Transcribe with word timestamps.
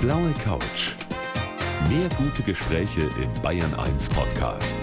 blaue 0.00 0.32
Couch. 0.42 0.94
Mehr 1.90 2.08
gute 2.16 2.42
Gespräche 2.42 3.02
im 3.22 3.42
Bayern 3.42 3.74
1 3.74 4.08
Podcast. 4.08 4.78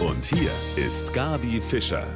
Und 0.00 0.24
hier 0.24 0.52
ist 0.76 1.12
Gabi 1.12 1.60
Fischer. 1.60 2.06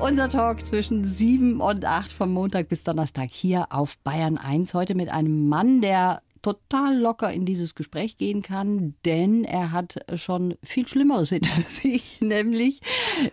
Unser 0.00 0.28
Talk 0.28 0.66
zwischen 0.66 1.04
7 1.04 1.60
und 1.60 1.84
8 1.84 2.12
vom 2.12 2.32
Montag 2.32 2.68
bis 2.68 2.82
Donnerstag 2.82 3.30
hier 3.30 3.66
auf 3.70 3.96
Bayern 3.98 4.38
1. 4.38 4.74
Heute 4.74 4.96
mit 4.96 5.12
einem 5.12 5.48
Mann, 5.48 5.80
der 5.80 6.20
total 6.42 6.98
locker 6.98 7.32
in 7.32 7.44
dieses 7.44 7.74
Gespräch 7.74 8.16
gehen 8.16 8.42
kann, 8.42 8.94
denn 9.04 9.44
er 9.44 9.72
hat 9.72 9.96
schon 10.14 10.54
viel 10.62 10.86
Schlimmeres 10.86 11.28
hinter 11.30 11.60
sich, 11.62 12.20
nämlich 12.20 12.80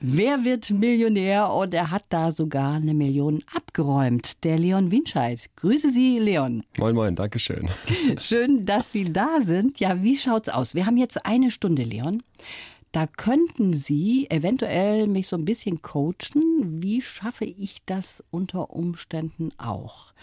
wer 0.01 0.43
wird 0.43 0.69
Millionär 0.71 1.51
und 1.51 1.73
er 1.73 1.91
hat 1.91 2.05
da 2.09 2.31
sogar 2.31 2.75
eine 2.75 2.93
Million 2.93 3.43
abgeräumt. 3.53 4.43
Der 4.43 4.57
Leon 4.57 4.91
Winscheid. 4.91 5.39
Grüße 5.55 5.89
Sie, 5.89 6.19
Leon. 6.19 6.63
Moin, 6.77 6.95
moin, 6.95 7.15
danke 7.15 7.39
schön. 7.39 7.69
Schön, 8.17 8.65
dass 8.65 8.91
Sie 8.91 9.11
da 9.11 9.41
sind. 9.41 9.79
Ja, 9.79 10.01
wie 10.01 10.17
schaut's 10.17 10.49
aus? 10.49 10.75
Wir 10.75 10.85
haben 10.85 10.97
jetzt 10.97 11.25
eine 11.25 11.51
Stunde, 11.51 11.83
Leon. 11.83 12.23
Da 12.93 13.07
könnten 13.07 13.73
Sie 13.73 14.29
eventuell 14.29 15.07
mich 15.07 15.27
so 15.27 15.35
ein 15.35 15.45
bisschen 15.45 15.81
coachen. 15.81 16.81
Wie 16.81 17.01
schaffe 17.01 17.43
ich 17.43 17.83
das 17.87 18.23
unter 18.29 18.69
Umständen 18.69 19.49
auch? 19.57 20.13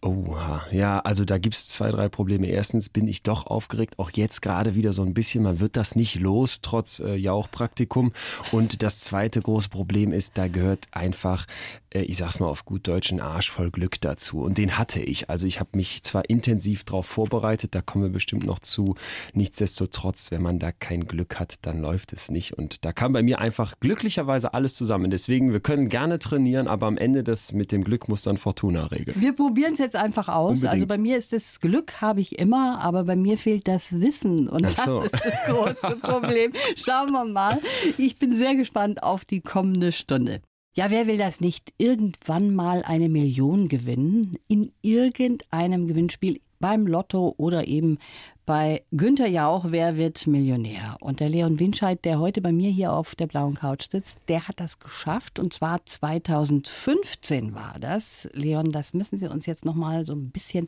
Oha, 0.00 0.64
ja, 0.70 1.00
also 1.00 1.24
da 1.24 1.38
gibt's 1.38 1.66
zwei, 1.66 1.90
drei 1.90 2.08
Probleme. 2.08 2.46
Erstens 2.46 2.88
bin 2.88 3.08
ich 3.08 3.24
doch 3.24 3.48
aufgeregt, 3.48 3.98
auch 3.98 4.12
jetzt 4.12 4.42
gerade 4.42 4.76
wieder 4.76 4.92
so 4.92 5.02
ein 5.02 5.12
bisschen. 5.12 5.42
Man 5.42 5.58
wird 5.58 5.76
das 5.76 5.96
nicht 5.96 6.20
los, 6.20 6.60
trotz 6.60 7.00
äh, 7.00 7.16
Jauchpraktikum. 7.16 8.12
Und 8.52 8.84
das 8.84 9.00
zweite 9.00 9.40
große 9.40 9.70
Problem 9.70 10.12
ist, 10.12 10.38
da 10.38 10.46
gehört 10.46 10.86
einfach, 10.92 11.46
äh, 11.90 12.02
ich 12.02 12.16
sag's 12.16 12.38
mal 12.38 12.46
auf 12.46 12.64
gut 12.64 12.86
Deutsch, 12.86 13.10
ein 13.10 13.20
Arsch 13.20 13.50
voll 13.50 13.70
Glück 13.70 14.00
dazu. 14.00 14.40
Und 14.40 14.56
den 14.56 14.78
hatte 14.78 15.00
ich. 15.00 15.30
Also 15.30 15.48
ich 15.48 15.58
habe 15.58 15.70
mich 15.74 16.04
zwar 16.04 16.30
intensiv 16.30 16.84
darauf 16.84 17.06
vorbereitet, 17.06 17.74
da 17.74 17.80
kommen 17.80 18.04
wir 18.04 18.12
bestimmt 18.12 18.46
noch 18.46 18.60
zu. 18.60 18.94
Nichtsdestotrotz, 19.34 20.30
wenn 20.30 20.42
man 20.42 20.60
da 20.60 20.70
kein 20.70 21.08
Glück 21.08 21.40
hat, 21.40 21.66
dann 21.66 21.80
läuft 21.80 22.12
es 22.12 22.30
nicht. 22.30 22.52
Und 22.52 22.84
da 22.84 22.92
kam 22.92 23.12
bei 23.12 23.24
mir 23.24 23.40
einfach 23.40 23.80
glücklicherweise 23.80 24.54
alles 24.54 24.76
zusammen. 24.76 25.10
Deswegen, 25.10 25.52
wir 25.52 25.60
können 25.60 25.88
gerne 25.88 26.20
trainieren, 26.20 26.68
aber 26.68 26.86
am 26.86 26.98
Ende 26.98 27.24
das 27.24 27.52
mit 27.52 27.72
dem 27.72 27.82
Glück 27.82 28.08
muss 28.08 28.22
dann 28.22 28.36
Fortuna 28.36 28.86
regeln. 28.86 29.20
Wir 29.20 29.34
probieren 29.34 29.72
es 29.72 29.80
jetzt 29.80 29.87
einfach 29.94 30.28
aus. 30.28 30.58
Unbedingt. 30.58 30.72
Also 30.72 30.86
bei 30.86 30.98
mir 30.98 31.16
ist 31.16 31.32
das 31.32 31.60
Glück 31.60 32.00
habe 32.00 32.20
ich 32.20 32.38
immer, 32.38 32.80
aber 32.80 33.04
bei 33.04 33.16
mir 33.16 33.38
fehlt 33.38 33.68
das 33.68 34.00
Wissen 34.00 34.48
und 34.48 34.68
so. 34.68 35.02
das 35.02 35.12
ist 35.12 35.24
das 35.24 35.44
große 35.46 35.96
Problem. 35.96 36.52
Schauen 36.76 37.12
wir 37.12 37.24
mal. 37.24 37.58
Ich 37.96 38.18
bin 38.18 38.34
sehr 38.34 38.54
gespannt 38.54 39.02
auf 39.02 39.24
die 39.24 39.40
kommende 39.40 39.92
Stunde. 39.92 40.40
Ja, 40.76 40.90
wer 40.90 41.06
will 41.06 41.18
das 41.18 41.40
nicht? 41.40 41.72
Irgendwann 41.78 42.54
mal 42.54 42.82
eine 42.86 43.08
Million 43.08 43.68
gewinnen 43.68 44.36
in 44.46 44.70
irgendeinem 44.80 45.86
Gewinnspiel 45.86 46.40
beim 46.60 46.86
Lotto 46.86 47.34
oder 47.36 47.66
eben 47.66 47.98
bei 48.48 48.82
Günther 48.92 49.26
Jauch, 49.26 49.66
wer 49.68 49.98
wird 49.98 50.26
Millionär? 50.26 50.96
Und 51.00 51.20
der 51.20 51.28
Leon 51.28 51.60
Winscheid, 51.60 52.02
der 52.06 52.18
heute 52.18 52.40
bei 52.40 52.50
mir 52.50 52.70
hier 52.70 52.94
auf 52.94 53.14
der 53.14 53.26
blauen 53.26 53.56
Couch 53.56 53.90
sitzt, 53.90 54.22
der 54.26 54.48
hat 54.48 54.58
das 54.58 54.78
geschafft 54.78 55.38
und 55.38 55.52
zwar 55.52 55.84
2015 55.84 57.54
war 57.54 57.74
das. 57.78 58.26
Leon, 58.32 58.72
das 58.72 58.94
müssen 58.94 59.18
Sie 59.18 59.28
uns 59.28 59.44
jetzt 59.44 59.66
noch 59.66 59.74
mal 59.74 60.06
so 60.06 60.14
ein 60.14 60.30
bisschen 60.30 60.66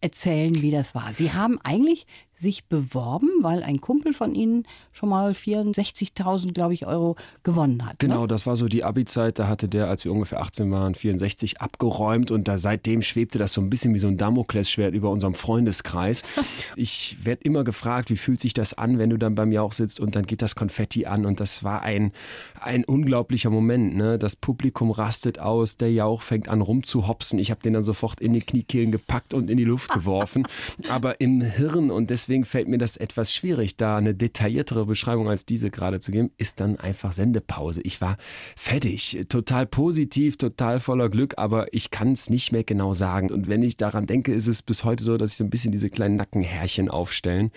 erzählen, 0.00 0.54
wie 0.62 0.70
das 0.70 0.94
war. 0.94 1.12
Sie 1.14 1.32
haben 1.32 1.58
eigentlich 1.64 2.06
sich 2.38 2.66
beworben, 2.66 3.30
weil 3.40 3.62
ein 3.62 3.80
Kumpel 3.80 4.12
von 4.12 4.34
Ihnen 4.34 4.66
schon 4.92 5.08
mal 5.08 5.30
64.000, 5.32 6.52
glaube 6.52 6.74
ich, 6.74 6.86
Euro 6.86 7.16
gewonnen 7.42 7.86
hat. 7.86 7.98
Genau, 7.98 8.22
Ne? 8.22 8.28
das 8.28 8.46
war 8.46 8.56
so 8.56 8.68
die 8.68 8.84
Abi-Zeit. 8.84 9.38
Da 9.38 9.48
hatte 9.48 9.68
der, 9.68 9.88
als 9.88 10.04
wir 10.04 10.12
ungefähr 10.12 10.40
18 10.40 10.70
waren, 10.70 10.94
64 10.94 11.62
abgeräumt 11.62 12.30
und 12.30 12.46
da 12.46 12.58
seitdem 12.58 13.00
schwebte 13.00 13.38
das 13.38 13.54
so 13.54 13.62
ein 13.62 13.70
bisschen 13.70 13.94
wie 13.94 13.98
so 13.98 14.06
ein 14.08 14.18
Damoklesschwert 14.18 14.94
über 14.94 15.10
unserem 15.10 15.34
Freundeskreis. 15.34 16.22
Ich 16.78 17.16
werde 17.24 17.42
immer 17.44 17.64
gefragt, 17.64 18.10
wie 18.10 18.16
fühlt 18.16 18.38
sich 18.40 18.52
das 18.52 18.74
an, 18.74 18.98
wenn 18.98 19.08
du 19.10 19.16
dann 19.16 19.34
beim 19.34 19.50
Jauch 19.50 19.72
sitzt 19.72 19.98
und 19.98 20.14
dann 20.14 20.26
geht 20.26 20.42
das 20.42 20.54
Konfetti 20.56 21.06
an 21.06 21.24
und 21.24 21.40
das 21.40 21.64
war 21.64 21.82
ein, 21.82 22.12
ein 22.60 22.84
unglaublicher 22.84 23.48
Moment. 23.48 23.96
Ne? 23.96 24.18
Das 24.18 24.36
Publikum 24.36 24.90
rastet 24.90 25.38
aus, 25.38 25.78
der 25.78 25.90
Jauch 25.92 26.20
fängt 26.22 26.48
an 26.48 26.60
rumzuhopsen. 26.60 27.38
Ich 27.38 27.50
habe 27.50 27.62
den 27.62 27.72
dann 27.72 27.82
sofort 27.82 28.20
in 28.20 28.34
die 28.34 28.40
Kniekehlen 28.42 28.92
gepackt 28.92 29.32
und 29.32 29.48
in 29.50 29.56
die 29.56 29.64
Luft 29.64 29.85
geworfen. 29.88 30.46
Aber 30.88 31.20
im 31.20 31.40
Hirn 31.40 31.90
und 31.90 32.10
deswegen 32.10 32.44
fällt 32.44 32.68
mir 32.68 32.78
das 32.78 32.96
etwas 32.96 33.32
schwierig, 33.32 33.76
da 33.76 33.96
eine 33.96 34.14
detailliertere 34.14 34.86
Beschreibung 34.86 35.28
als 35.28 35.46
diese 35.46 35.70
gerade 35.70 36.00
zu 36.00 36.12
geben, 36.12 36.30
ist 36.36 36.60
dann 36.60 36.76
einfach 36.78 37.12
Sendepause. 37.12 37.80
Ich 37.82 38.00
war 38.00 38.16
fertig, 38.56 39.26
total 39.28 39.66
positiv, 39.66 40.36
total 40.36 40.80
voller 40.80 41.08
Glück, 41.08 41.34
aber 41.36 41.72
ich 41.72 41.90
kann 41.90 42.12
es 42.12 42.30
nicht 42.30 42.52
mehr 42.52 42.64
genau 42.64 42.94
sagen. 42.94 43.30
Und 43.30 43.48
wenn 43.48 43.62
ich 43.62 43.76
daran 43.76 44.06
denke, 44.06 44.32
ist 44.32 44.46
es 44.46 44.62
bis 44.62 44.84
heute 44.84 45.02
so, 45.02 45.16
dass 45.16 45.32
ich 45.32 45.36
so 45.36 45.44
ein 45.44 45.50
bisschen 45.50 45.72
diese 45.72 45.90
kleinen 45.90 46.16
Nackenhärchen 46.16 46.88
aufstellen. 46.88 47.50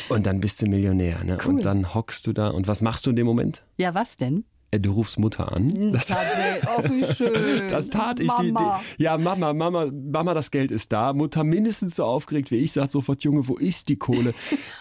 Und 0.08 0.26
dann 0.26 0.40
bist 0.40 0.60
du 0.62 0.66
Millionär, 0.66 1.24
ne? 1.24 1.38
Cool. 1.44 1.54
Und 1.54 1.64
dann 1.64 1.94
hockst 1.94 2.26
du 2.26 2.32
da 2.32 2.48
und 2.48 2.68
was 2.68 2.80
machst 2.80 3.06
du 3.06 3.10
in 3.10 3.16
dem 3.16 3.26
Moment? 3.26 3.62
ja, 3.78 3.94
was 3.94 4.16
denn? 4.16 4.44
Äh, 4.70 4.80
Du 4.80 4.92
rufst 4.92 5.18
Mutter 5.18 5.52
an. 5.52 5.92
Das, 5.92 6.06
Tatsächlich. 6.06 6.70
Oh, 6.76 6.82
wie 6.84 7.14
schön. 7.14 7.62
das 7.68 7.90
tat 7.90 8.20
ich. 8.20 8.30
Die, 8.40 8.52
Mama. 8.52 8.80
die, 8.98 9.02
ja, 9.02 9.18
Mama, 9.18 9.52
Mama, 9.52 9.90
Mama, 9.92 10.34
das 10.34 10.50
Geld 10.50 10.70
ist 10.70 10.92
da. 10.92 11.12
Mutter 11.12 11.44
mindestens 11.44 11.96
so 11.96 12.04
aufgeregt 12.04 12.50
wie 12.50 12.56
ich, 12.56 12.72
sagt 12.72 12.92
sofort, 12.92 13.22
Junge, 13.24 13.46
wo 13.48 13.56
ist 13.56 13.88
die 13.88 13.96
Kohle? 13.96 14.32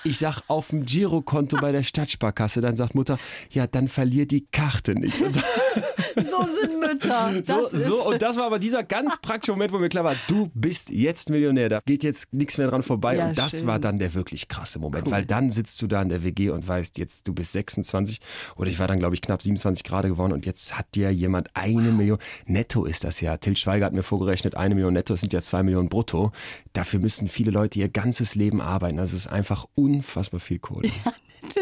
Ich 0.04 0.20
sag, 0.20 0.42
auf 0.48 0.70
dem 0.70 0.86
Girokonto 0.86 1.58
bei 1.58 1.72
der 1.72 1.84
Stadtsparkasse. 1.84 2.62
Dann 2.62 2.76
sagt 2.76 2.96
Mutter, 2.96 3.18
ja, 3.52 3.68
dann 3.68 3.88
verlier 3.88 4.26
die 4.26 4.46
Karte 4.52 4.96
nicht. 4.96 5.18
So 5.18 6.44
sind 6.44 6.80
Mütter. 6.80 7.32
so, 7.44 7.62
Das 7.62 7.74
ist 7.74 7.86
so, 7.86 8.08
und 8.08 8.22
das 8.22 8.38
war 8.38 8.46
aber 8.46 8.60
dieser 8.60 8.84
ganz 8.84 9.18
praktische 9.22 9.52
Moment, 9.52 9.72
wo 9.72 9.80
mir 9.80 9.90
klar 9.90 10.04
war, 10.04 10.16
du 10.28 10.50
bist 10.54 10.90
jetzt 10.90 11.30
Millionär. 11.30 11.70
Da 11.70 11.80
geht 11.86 12.04
jetzt 12.04 12.34
nichts 12.34 12.58
mehr 12.58 12.68
dran 12.68 12.84
vorbei. 12.84 13.18
Ja, 13.18 13.30
und 13.30 13.38
das 13.38 13.52
schön. 13.52 13.68
war 13.68 13.80
dann 13.80 14.00
der 14.00 14.14
wirklich 14.14 14.48
krasse 14.48 14.80
Moment, 14.80 15.10
weil 15.10 15.26
dann 15.26 15.52
sitzt 15.52 15.82
du 15.82 15.88
da 15.88 16.02
in 16.02 16.10
der 16.10 16.24
WG 16.24 16.50
und 16.50 16.68
weißt, 16.68 16.98
jetzt 16.98 17.28
du 17.28 17.34
bist 17.34 17.54
26 17.54 18.20
oder 18.56 18.70
ich 18.70 18.80
war 18.80 18.88
dann, 18.88 19.00
glaube 19.00 19.16
ich, 19.16 19.22
knapp 19.22 19.42
27 19.42 19.79
Grad 19.84 20.06
geworden 20.06 20.34
und 20.34 20.46
jetzt 20.46 20.78
hat 20.78 20.96
dir 20.96 21.12
jemand 21.12 21.50
eine 21.56 21.92
Million. 21.92 22.20
Netto 22.46 22.86
ist 22.86 23.04
das 23.04 23.22
ja. 23.22 23.38
Till 23.38 23.58
Schweiger 23.58 23.86
hat 23.86 23.94
mir 23.94 24.04
vorgerechnet, 24.04 24.56
eine 24.56 24.76
Million 24.76 24.94
netto 24.94 25.16
sind 25.16 25.34
ja 25.34 25.42
zwei 25.42 25.64
Millionen 25.64 25.90
brutto. 25.90 26.32
Dafür 26.74 27.00
müssen 27.00 27.28
viele 27.28 27.52
Leute 27.52 27.80
ihr 27.80 27.90
ganzes 27.90 28.36
Leben 28.36 28.62
arbeiten. 28.62 28.98
Das 28.98 29.14
ist 29.14 29.28
einfach 29.28 29.66
unfassbar 29.76 30.40
viel 30.40 30.60
Kohle. 30.60 30.90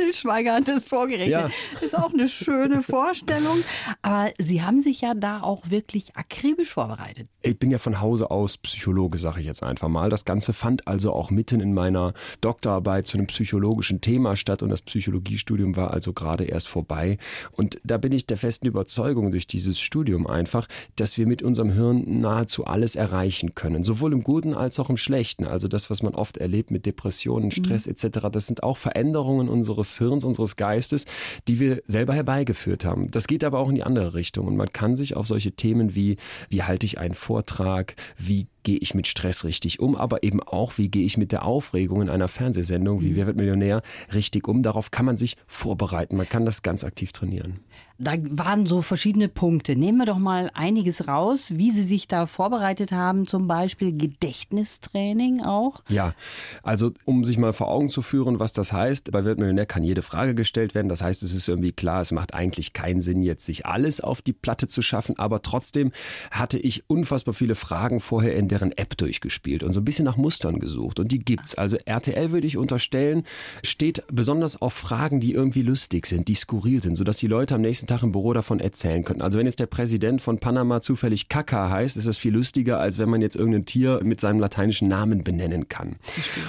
Till 0.08 0.14
Schweiger 0.16 0.54
hat 0.54 0.68
das 0.68 0.84
vorgerechnet. 0.86 1.30
Ja. 1.30 1.50
Ist 1.82 1.98
auch 1.98 2.14
eine 2.14 2.30
schöne 2.30 2.82
Vorstellung. 2.82 3.64
Aber 4.02 4.32
Sie 4.38 4.62
haben 4.62 4.82
sich 4.82 5.02
ja 5.02 5.14
da 5.14 5.42
auch 5.42 5.70
wirklich 5.70 6.16
akribisch 6.16 6.74
vorbereitet. 6.74 7.28
Ich 7.42 7.60
bin 7.60 7.72
ja 7.72 7.78
von 7.78 8.00
Hause 8.02 8.32
aus 8.32 8.58
Psychologe, 8.58 9.18
sage 9.18 9.42
ich 9.42 9.46
jetzt 9.46 9.64
einfach 9.64 9.90
mal. 9.90 10.10
Das 10.10 10.26
Ganze 10.26 10.54
fand 10.54 10.88
also 10.88 11.12
auch 11.12 11.30
mitten 11.30 11.60
in 11.60 11.74
meiner 11.74 12.14
Doktorarbeit 12.42 13.08
zu 13.08 13.18
einem 13.18 13.28
psychologischen 13.28 14.02
Thema 14.02 14.36
statt 14.36 14.64
und 14.64 14.70
das 14.70 14.82
Psychologiestudium 14.82 15.76
war 15.76 15.92
also 15.92 16.14
gerade 16.14 16.46
erst 16.46 16.68
vorbei. 16.68 17.18
Und 17.52 17.80
da 17.84 17.98
bin 17.98 18.12
ich 18.12 18.26
der 18.26 18.38
festen 18.38 18.68
Überzeugung 18.68 19.32
durch 19.32 19.48
dieses 19.48 19.80
Studium 19.80 20.28
einfach, 20.28 20.68
dass 20.96 21.18
wir 21.18 21.28
mit 21.28 21.44
unserem 21.44 21.72
Hirn 21.72 22.22
nahezu 22.22 22.66
alles 22.66 22.96
erreichen 22.96 23.56
können. 23.56 23.84
Sowohl 23.84 24.14
im 24.14 24.24
Guten 24.24 24.54
als 24.54 24.80
auch 24.80 24.90
im 24.90 24.98
Schlechten. 24.98 25.46
Also 25.46 25.68
das, 25.68 25.90
was 25.90 26.02
man 26.02 26.16
oft 26.16 26.38
erlebt 26.38 26.72
mit 26.72 26.86
Depressionen, 26.86 27.52
Stress 27.52 27.88
etc., 27.88 28.28
das 28.32 28.48
sind 28.48 28.64
auch 28.64 28.78
Veränderungen 28.78 29.50
unseres 29.50 29.97
Hirns, 29.98 30.24
unseres 30.24 30.56
Geistes, 30.56 31.06
die 31.48 31.60
wir 31.60 31.82
selber 31.88 32.14
herbeigeführt 32.14 32.86
haben. 32.86 33.12
Das 33.12 33.28
geht 33.28 33.44
aber 33.44 33.60
auch 33.60 33.70
in 33.70 33.76
die 33.76 33.84
andere 33.84 34.14
Richtung 34.14 34.48
und 34.48 34.56
man 34.56 34.72
kann 34.72 34.96
sich 34.96 35.16
auf 35.16 35.28
solche 35.28 35.52
Themen 35.52 35.96
wie, 35.96 36.18
wie 36.50 36.64
halte 36.64 36.86
ich 36.86 36.98
einen 36.98 37.14
Vortrag, 37.14 37.96
wie 38.18 38.48
gehe 38.68 38.80
ich 38.80 38.94
mit 38.94 39.08
Stress 39.08 39.46
richtig 39.46 39.80
um, 39.80 39.96
aber 39.96 40.24
eben 40.24 40.44
auch, 40.44 40.78
wie 40.78 40.90
gehe 40.90 41.06
ich 41.06 41.16
mit 41.16 41.32
der 41.32 41.46
Aufregung 41.46 42.02
in 42.02 42.10
einer 42.10 42.28
Fernsehsendung 42.28 43.02
wie 43.02 43.12
mhm. 43.12 43.16
Wer 43.16 43.28
wird 43.28 43.38
Millionär 43.38 43.82
richtig 44.14 44.46
um. 44.46 44.62
Darauf 44.62 44.92
kann 44.92 45.06
man 45.06 45.16
sich 45.16 45.38
vorbereiten. 45.48 46.18
Man 46.18 46.28
kann 46.28 46.46
das 46.46 46.64
ganz 46.64 46.84
aktiv 46.84 47.14
trainieren. 47.14 47.62
Da 48.00 48.14
waren 48.30 48.68
so 48.68 48.84
verschiedene 48.84 49.28
Punkte. 49.28 49.76
Nehmen 49.76 49.98
wir 49.98 50.06
doch 50.06 50.20
mal 50.20 50.52
einiges 50.54 51.08
raus, 51.08 51.54
wie 51.56 51.72
Sie 51.72 51.82
sich 51.82 52.08
da 52.08 52.28
vorbereitet 52.28 52.92
haben, 52.92 53.26
zum 53.26 53.48
Beispiel 53.48 53.98
Gedächtnistraining 53.98 55.42
auch. 55.42 55.82
Ja, 55.90 56.14
also 56.62 56.92
um 57.06 57.24
sich 57.24 57.40
mal 57.40 57.54
vor 57.54 57.70
Augen 57.70 57.90
zu 57.90 58.04
führen, 58.04 58.40
was 58.40 58.54
das 58.54 58.72
heißt, 58.72 59.12
bei 59.12 59.26
Weltmillionär 59.26 59.66
kann 59.66 59.84
jede 59.84 60.04
Frage 60.04 60.36
gestellt 60.36 60.76
werden. 60.76 60.90
Das 60.90 61.02
heißt, 61.02 61.24
es 61.24 61.34
ist 61.34 61.48
irgendwie 61.48 61.72
klar, 61.72 62.02
es 62.02 62.12
macht 62.12 62.36
eigentlich 62.36 62.74
keinen 62.74 63.02
Sinn, 63.02 63.24
jetzt 63.24 63.46
sich 63.46 63.66
alles 63.66 64.00
auf 64.00 64.22
die 64.22 64.34
Platte 64.34 64.68
zu 64.68 64.84
schaffen, 64.84 65.18
aber 65.18 65.42
trotzdem 65.42 65.92
hatte 66.30 66.60
ich 66.60 66.88
unfassbar 66.88 67.34
viele 67.34 67.56
Fragen 67.56 68.00
vorher 68.00 68.36
in 68.36 68.48
deren 68.58 68.76
App 68.78 68.98
durchgespielt 68.98 69.62
und 69.64 69.72
so 69.72 69.82
ein 69.82 69.86
bisschen 69.86 70.06
nach 70.06 70.18
Mustern 70.18 70.60
gesucht. 70.60 71.00
Und 71.00 71.12
die 71.12 71.20
gibt's. 71.20 71.56
Also 71.56 71.78
RTL 71.86 72.32
würde 72.32 72.48
ich 72.48 72.58
unterstellen, 72.58 73.24
steht 73.64 74.04
besonders 74.12 74.62
auf 74.62 74.74
Fragen, 74.74 75.20
die 75.20 75.34
irgendwie 75.34 75.62
lustig 75.62 76.08
sind, 76.08 76.28
die 76.28 76.34
skurril 76.34 76.82
sind, 76.82 76.96
sodass 76.96 77.18
die 77.18 77.28
Leute 77.28 77.54
am 77.56 77.62
nächsten 77.62 77.86
Tag 77.88 78.02
im 78.02 78.12
Büro 78.12 78.34
davon 78.34 78.60
erzählen 78.60 79.04
könnten. 79.04 79.22
Also 79.22 79.38
wenn 79.38 79.46
jetzt 79.46 79.60
der 79.60 79.68
Präsident 79.68 80.22
von 80.22 80.40
Panama 80.40 80.82
zufällig 80.82 81.30
Kaka 81.30 81.70
heißt, 81.70 81.98
ist 81.98 82.08
das 82.08 82.18
viel 82.18 82.34
lustiger, 82.34 82.80
als 82.80 82.98
wenn 82.98 83.10
man 83.10 83.22
jetzt 83.22 83.36
irgendein 83.36 83.66
Tier 83.66 84.02
mit 84.04 84.20
seinem 84.20 84.40
lateinischen 84.40 84.88
Namen 84.88 85.24
benennen 85.24 85.70
kann. 85.70 85.98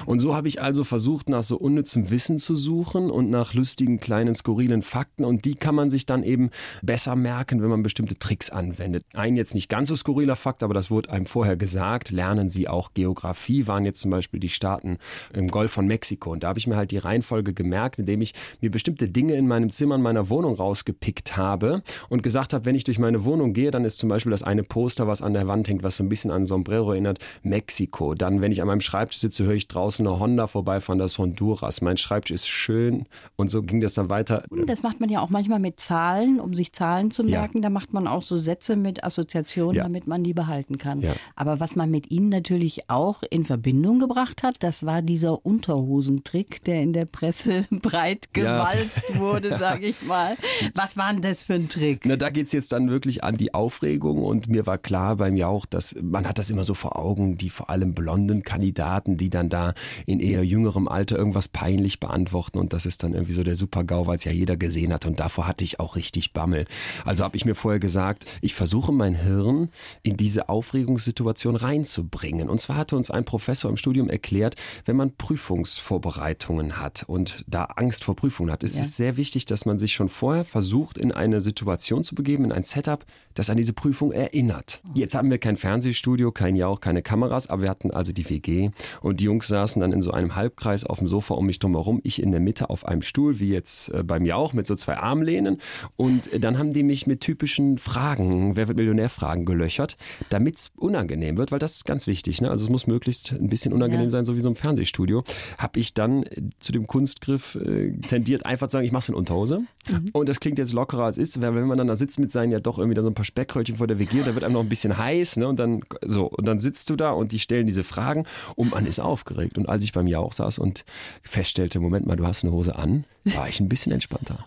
Und 0.06 0.20
so 0.20 0.34
habe 0.34 0.48
ich 0.48 0.62
also 0.62 0.84
versucht, 0.84 1.28
nach 1.28 1.42
so 1.42 1.58
unnützem 1.58 2.10
Wissen 2.10 2.38
zu 2.38 2.56
suchen 2.56 3.10
und 3.10 3.28
nach 3.28 3.52
lustigen, 3.52 4.00
kleinen, 4.00 4.34
skurrilen 4.34 4.82
Fakten. 4.82 5.24
Und 5.24 5.44
die 5.44 5.54
kann 5.56 5.74
man 5.74 5.90
sich 5.90 6.06
dann 6.06 6.22
eben 6.22 6.50
besser 6.82 7.16
merken, 7.16 7.62
wenn 7.62 7.68
man 7.68 7.82
bestimmte 7.82 8.18
Tricks 8.18 8.48
anwendet. 8.48 9.04
Ein 9.12 9.36
jetzt 9.36 9.54
nicht 9.54 9.68
ganz 9.68 9.88
so 9.88 9.96
skurriler 9.96 10.36
Fakt, 10.36 10.62
aber 10.62 10.72
das 10.72 10.90
wurde 10.90 11.10
einem 11.10 11.26
vorher 11.26 11.56
gesagt. 11.56 11.97
Lernen 12.10 12.48
Sie 12.48 12.68
auch 12.68 12.94
Geografie, 12.94 13.66
waren 13.66 13.84
jetzt 13.84 14.00
zum 14.00 14.10
Beispiel 14.10 14.40
die 14.40 14.48
Staaten 14.48 14.98
im 15.32 15.48
Golf 15.48 15.72
von 15.72 15.86
Mexiko. 15.86 16.32
Und 16.32 16.42
da 16.42 16.48
habe 16.48 16.58
ich 16.58 16.66
mir 16.66 16.76
halt 16.76 16.90
die 16.90 16.98
Reihenfolge 16.98 17.52
gemerkt, 17.52 17.98
indem 17.98 18.20
ich 18.22 18.34
mir 18.60 18.70
bestimmte 18.70 19.08
Dinge 19.08 19.34
in 19.34 19.46
meinem 19.46 19.70
Zimmer, 19.70 19.96
in 19.96 20.02
meiner 20.02 20.30
Wohnung 20.30 20.54
rausgepickt 20.54 21.36
habe 21.36 21.82
und 22.08 22.22
gesagt 22.22 22.52
habe, 22.52 22.64
wenn 22.64 22.74
ich 22.74 22.84
durch 22.84 22.98
meine 22.98 23.24
Wohnung 23.24 23.52
gehe, 23.52 23.70
dann 23.70 23.84
ist 23.84 23.98
zum 23.98 24.08
Beispiel 24.08 24.30
das 24.30 24.42
eine 24.42 24.62
Poster, 24.62 25.06
was 25.06 25.22
an 25.22 25.34
der 25.34 25.48
Wand 25.48 25.68
hängt, 25.68 25.82
was 25.82 25.96
so 25.96 26.04
ein 26.04 26.08
bisschen 26.08 26.30
an 26.30 26.46
Sombrero 26.46 26.92
erinnert, 26.92 27.18
Mexiko. 27.42 28.14
Dann, 28.14 28.40
wenn 28.40 28.52
ich 28.52 28.60
an 28.60 28.68
meinem 28.68 28.80
Schreibtisch 28.80 29.20
sitze, 29.20 29.44
höre 29.44 29.54
ich 29.54 29.68
draußen 29.68 30.06
eine 30.06 30.18
Honda 30.18 30.46
vorbeifahren, 30.46 30.98
das 30.98 31.18
Honduras. 31.18 31.80
Mein 31.80 31.96
Schreibtisch 31.96 32.34
ist 32.34 32.48
schön 32.48 33.06
und 33.36 33.50
so 33.50 33.62
ging 33.62 33.80
das 33.80 33.94
dann 33.94 34.10
weiter. 34.10 34.44
Das 34.66 34.82
macht 34.82 35.00
man 35.00 35.08
ja 35.08 35.20
auch 35.20 35.30
manchmal 35.30 35.58
mit 35.58 35.80
Zahlen, 35.80 36.40
um 36.40 36.54
sich 36.54 36.72
Zahlen 36.72 37.10
zu 37.10 37.24
merken. 37.24 37.58
Ja. 37.58 37.62
Da 37.62 37.70
macht 37.70 37.92
man 37.92 38.06
auch 38.06 38.22
so 38.22 38.38
Sätze 38.38 38.76
mit 38.76 39.04
Assoziationen, 39.04 39.76
ja. 39.76 39.82
damit 39.82 40.06
man 40.06 40.22
die 40.24 40.34
behalten 40.34 40.78
kann. 40.78 41.00
Ja. 41.00 41.14
Aber 41.36 41.60
was 41.60 41.76
man 41.78 41.90
mit 41.90 42.10
Ihnen 42.10 42.28
natürlich 42.28 42.90
auch 42.90 43.22
in 43.30 43.46
Verbindung 43.46 43.98
gebracht 44.00 44.42
hat, 44.42 44.62
das 44.62 44.84
war 44.84 45.00
dieser 45.00 45.46
Unterhosentrick, 45.46 46.62
der 46.64 46.82
in 46.82 46.92
der 46.92 47.06
Presse 47.06 47.64
breit 47.70 48.34
gewalzt 48.34 49.16
wurde, 49.16 49.56
sage 49.58 49.86
ich 49.86 50.02
mal. 50.02 50.36
Was 50.74 50.98
waren 50.98 51.22
denn 51.22 51.30
das 51.30 51.44
für 51.44 51.54
ein 51.54 51.70
Trick? 51.70 52.02
Na, 52.04 52.16
da 52.16 52.28
geht 52.28 52.46
es 52.46 52.52
jetzt 52.52 52.72
dann 52.72 52.90
wirklich 52.90 53.24
an 53.24 53.38
die 53.38 53.54
Aufregung 53.54 54.22
und 54.22 54.48
mir 54.48 54.66
war 54.66 54.76
klar 54.76 55.16
beim 55.16 55.36
Jauch, 55.36 55.64
dass 55.64 55.96
man 56.02 56.28
hat 56.28 56.36
das 56.36 56.50
immer 56.50 56.64
so 56.64 56.74
vor 56.74 56.96
Augen, 56.96 57.38
die 57.38 57.48
vor 57.48 57.70
allem 57.70 57.94
blonden 57.94 58.42
Kandidaten, 58.42 59.16
die 59.16 59.30
dann 59.30 59.48
da 59.48 59.72
in 60.04 60.20
eher 60.20 60.44
jüngerem 60.44 60.88
Alter 60.88 61.16
irgendwas 61.16 61.48
peinlich 61.48 62.00
beantworten 62.00 62.58
und 62.58 62.72
das 62.72 62.84
ist 62.84 63.02
dann 63.02 63.14
irgendwie 63.14 63.32
so 63.32 63.44
der 63.44 63.56
Super-GAU, 63.56 64.06
weil 64.06 64.16
es 64.16 64.24
ja 64.24 64.32
jeder 64.32 64.56
gesehen 64.56 64.92
hat 64.92 65.06
und 65.06 65.20
davor 65.20 65.46
hatte 65.46 65.64
ich 65.64 65.80
auch 65.80 65.96
richtig 65.96 66.32
Bammel. 66.32 66.64
Also 67.04 67.24
habe 67.24 67.36
ich 67.36 67.44
mir 67.44 67.54
vorher 67.54 67.78
gesagt, 67.78 68.26
ich 68.42 68.54
versuche 68.54 68.92
mein 68.92 69.14
Hirn 69.14 69.68
in 70.02 70.16
diese 70.16 70.48
Aufregungssituation 70.48 71.56
reinzubringen. 71.68 72.48
Und 72.48 72.60
zwar 72.60 72.76
hatte 72.76 72.96
uns 72.96 73.10
ein 73.10 73.24
Professor 73.24 73.70
im 73.70 73.76
Studium 73.76 74.08
erklärt, 74.08 74.54
wenn 74.84 74.96
man 74.96 75.16
Prüfungsvorbereitungen 75.16 76.80
hat 76.80 77.04
und 77.06 77.44
da 77.46 77.64
Angst 77.64 78.04
vor 78.04 78.14
Prüfungen 78.14 78.52
hat, 78.52 78.62
ist 78.62 78.76
ja. 78.76 78.82
es 78.82 78.96
sehr 78.96 79.16
wichtig, 79.16 79.46
dass 79.46 79.66
man 79.66 79.78
sich 79.78 79.94
schon 79.94 80.08
vorher 80.08 80.44
versucht, 80.44 80.96
in 80.96 81.08
in 81.08 81.12
eine 81.12 81.40
Situation 81.40 82.04
zu 82.04 82.14
begeben, 82.14 82.44
in 82.44 82.52
ein 82.52 82.64
Setup, 82.64 83.04
das 83.38 83.50
an 83.50 83.56
diese 83.56 83.72
Prüfung 83.72 84.10
erinnert. 84.10 84.80
Jetzt 84.94 85.14
haben 85.14 85.30
wir 85.30 85.38
kein 85.38 85.56
Fernsehstudio, 85.56 86.32
kein 86.32 86.56
Jauch, 86.56 86.80
keine 86.80 87.02
Kameras, 87.02 87.48
aber 87.48 87.62
wir 87.62 87.70
hatten 87.70 87.92
also 87.92 88.12
die 88.12 88.28
WG 88.28 88.70
und 89.00 89.20
die 89.20 89.24
Jungs 89.24 89.46
saßen 89.46 89.80
dann 89.80 89.92
in 89.92 90.02
so 90.02 90.10
einem 90.10 90.34
Halbkreis 90.34 90.84
auf 90.84 90.98
dem 90.98 91.06
Sofa 91.06 91.34
um 91.34 91.46
mich 91.46 91.60
drumherum, 91.60 92.00
ich 92.02 92.20
in 92.20 92.32
der 92.32 92.40
Mitte 92.40 92.68
auf 92.68 92.84
einem 92.84 93.02
Stuhl, 93.02 93.38
wie 93.38 93.50
jetzt 93.50 93.90
äh, 93.90 94.02
beim 94.02 94.24
Jauch 94.24 94.54
mit 94.54 94.66
so 94.66 94.74
zwei 94.74 94.96
Armlehnen 94.96 95.58
und 95.96 96.32
äh, 96.32 96.40
dann 96.40 96.58
haben 96.58 96.72
die 96.72 96.82
mich 96.82 97.06
mit 97.06 97.20
typischen 97.20 97.78
Fragen, 97.78 98.56
wer 98.56 98.66
wird 98.66 98.76
Millionär-Fragen 98.76 99.44
gelöchert, 99.44 99.96
damit 100.30 100.56
es 100.56 100.72
unangenehm 100.76 101.36
wird, 101.36 101.52
weil 101.52 101.60
das 101.60 101.76
ist 101.76 101.84
ganz 101.84 102.08
wichtig, 102.08 102.40
ne? 102.40 102.50
also 102.50 102.64
es 102.64 102.70
muss 102.70 102.88
möglichst 102.88 103.32
ein 103.32 103.48
bisschen 103.48 103.72
unangenehm 103.72 104.06
ja. 104.06 104.10
sein, 104.10 104.24
so 104.24 104.34
wie 104.34 104.40
so 104.40 104.48
ein 104.48 104.56
Fernsehstudio, 104.56 105.22
habe 105.58 105.78
ich 105.78 105.94
dann 105.94 106.24
äh, 106.24 106.42
zu 106.58 106.72
dem 106.72 106.88
Kunstgriff 106.88 107.54
äh, 107.54 107.92
tendiert, 108.00 108.44
einfach 108.46 108.66
zu 108.66 108.72
sagen, 108.72 108.86
ich 108.86 108.92
mache 108.92 109.02
es 109.02 109.08
in 109.10 109.14
Unterhose 109.14 109.60
mhm. 109.88 110.10
und 110.12 110.28
das 110.28 110.40
klingt 110.40 110.58
jetzt 110.58 110.72
lockerer 110.72 111.04
als 111.04 111.18
ist, 111.18 111.40
weil 111.40 111.54
wenn 111.54 111.68
man 111.68 111.78
dann 111.78 111.86
da 111.86 111.94
sitzt 111.94 112.18
mit 112.18 112.32
seinen 112.32 112.50
ja 112.50 112.58
doch 112.58 112.78
irgendwie 112.78 112.96
da 112.96 113.02
so 113.02 113.08
ein 113.08 113.14
paar 113.14 113.27
Speckröllchen 113.28 113.76
vor 113.76 113.86
der 113.86 113.98
WG, 113.98 114.22
da 114.24 114.34
wird 114.34 114.44
einem 114.44 114.54
noch 114.54 114.62
ein 114.62 114.68
bisschen 114.68 114.98
heiß, 114.98 115.36
ne? 115.36 115.46
Und 115.46 115.58
dann 115.58 115.82
so, 116.04 116.26
und 116.26 116.46
dann 116.46 116.58
sitzt 116.58 116.90
du 116.90 116.96
da 116.96 117.12
und 117.12 117.32
die 117.32 117.38
stellen 117.38 117.66
diese 117.66 117.84
Fragen 117.84 118.26
und 118.56 118.72
man 118.72 118.86
ist 118.86 118.98
aufgeregt. 118.98 119.58
Und 119.58 119.68
als 119.68 119.84
ich 119.84 119.92
beim 119.92 120.06
Jauch 120.06 120.32
saß 120.32 120.58
und 120.58 120.84
feststellte, 121.22 121.78
Moment 121.78 122.06
mal, 122.06 122.16
du 122.16 122.26
hast 122.26 122.44
eine 122.44 122.52
Hose 122.52 122.76
an, 122.76 123.04
war 123.24 123.48
ich 123.48 123.60
ein 123.60 123.68
bisschen 123.68 123.92
entspannter. 123.92 124.44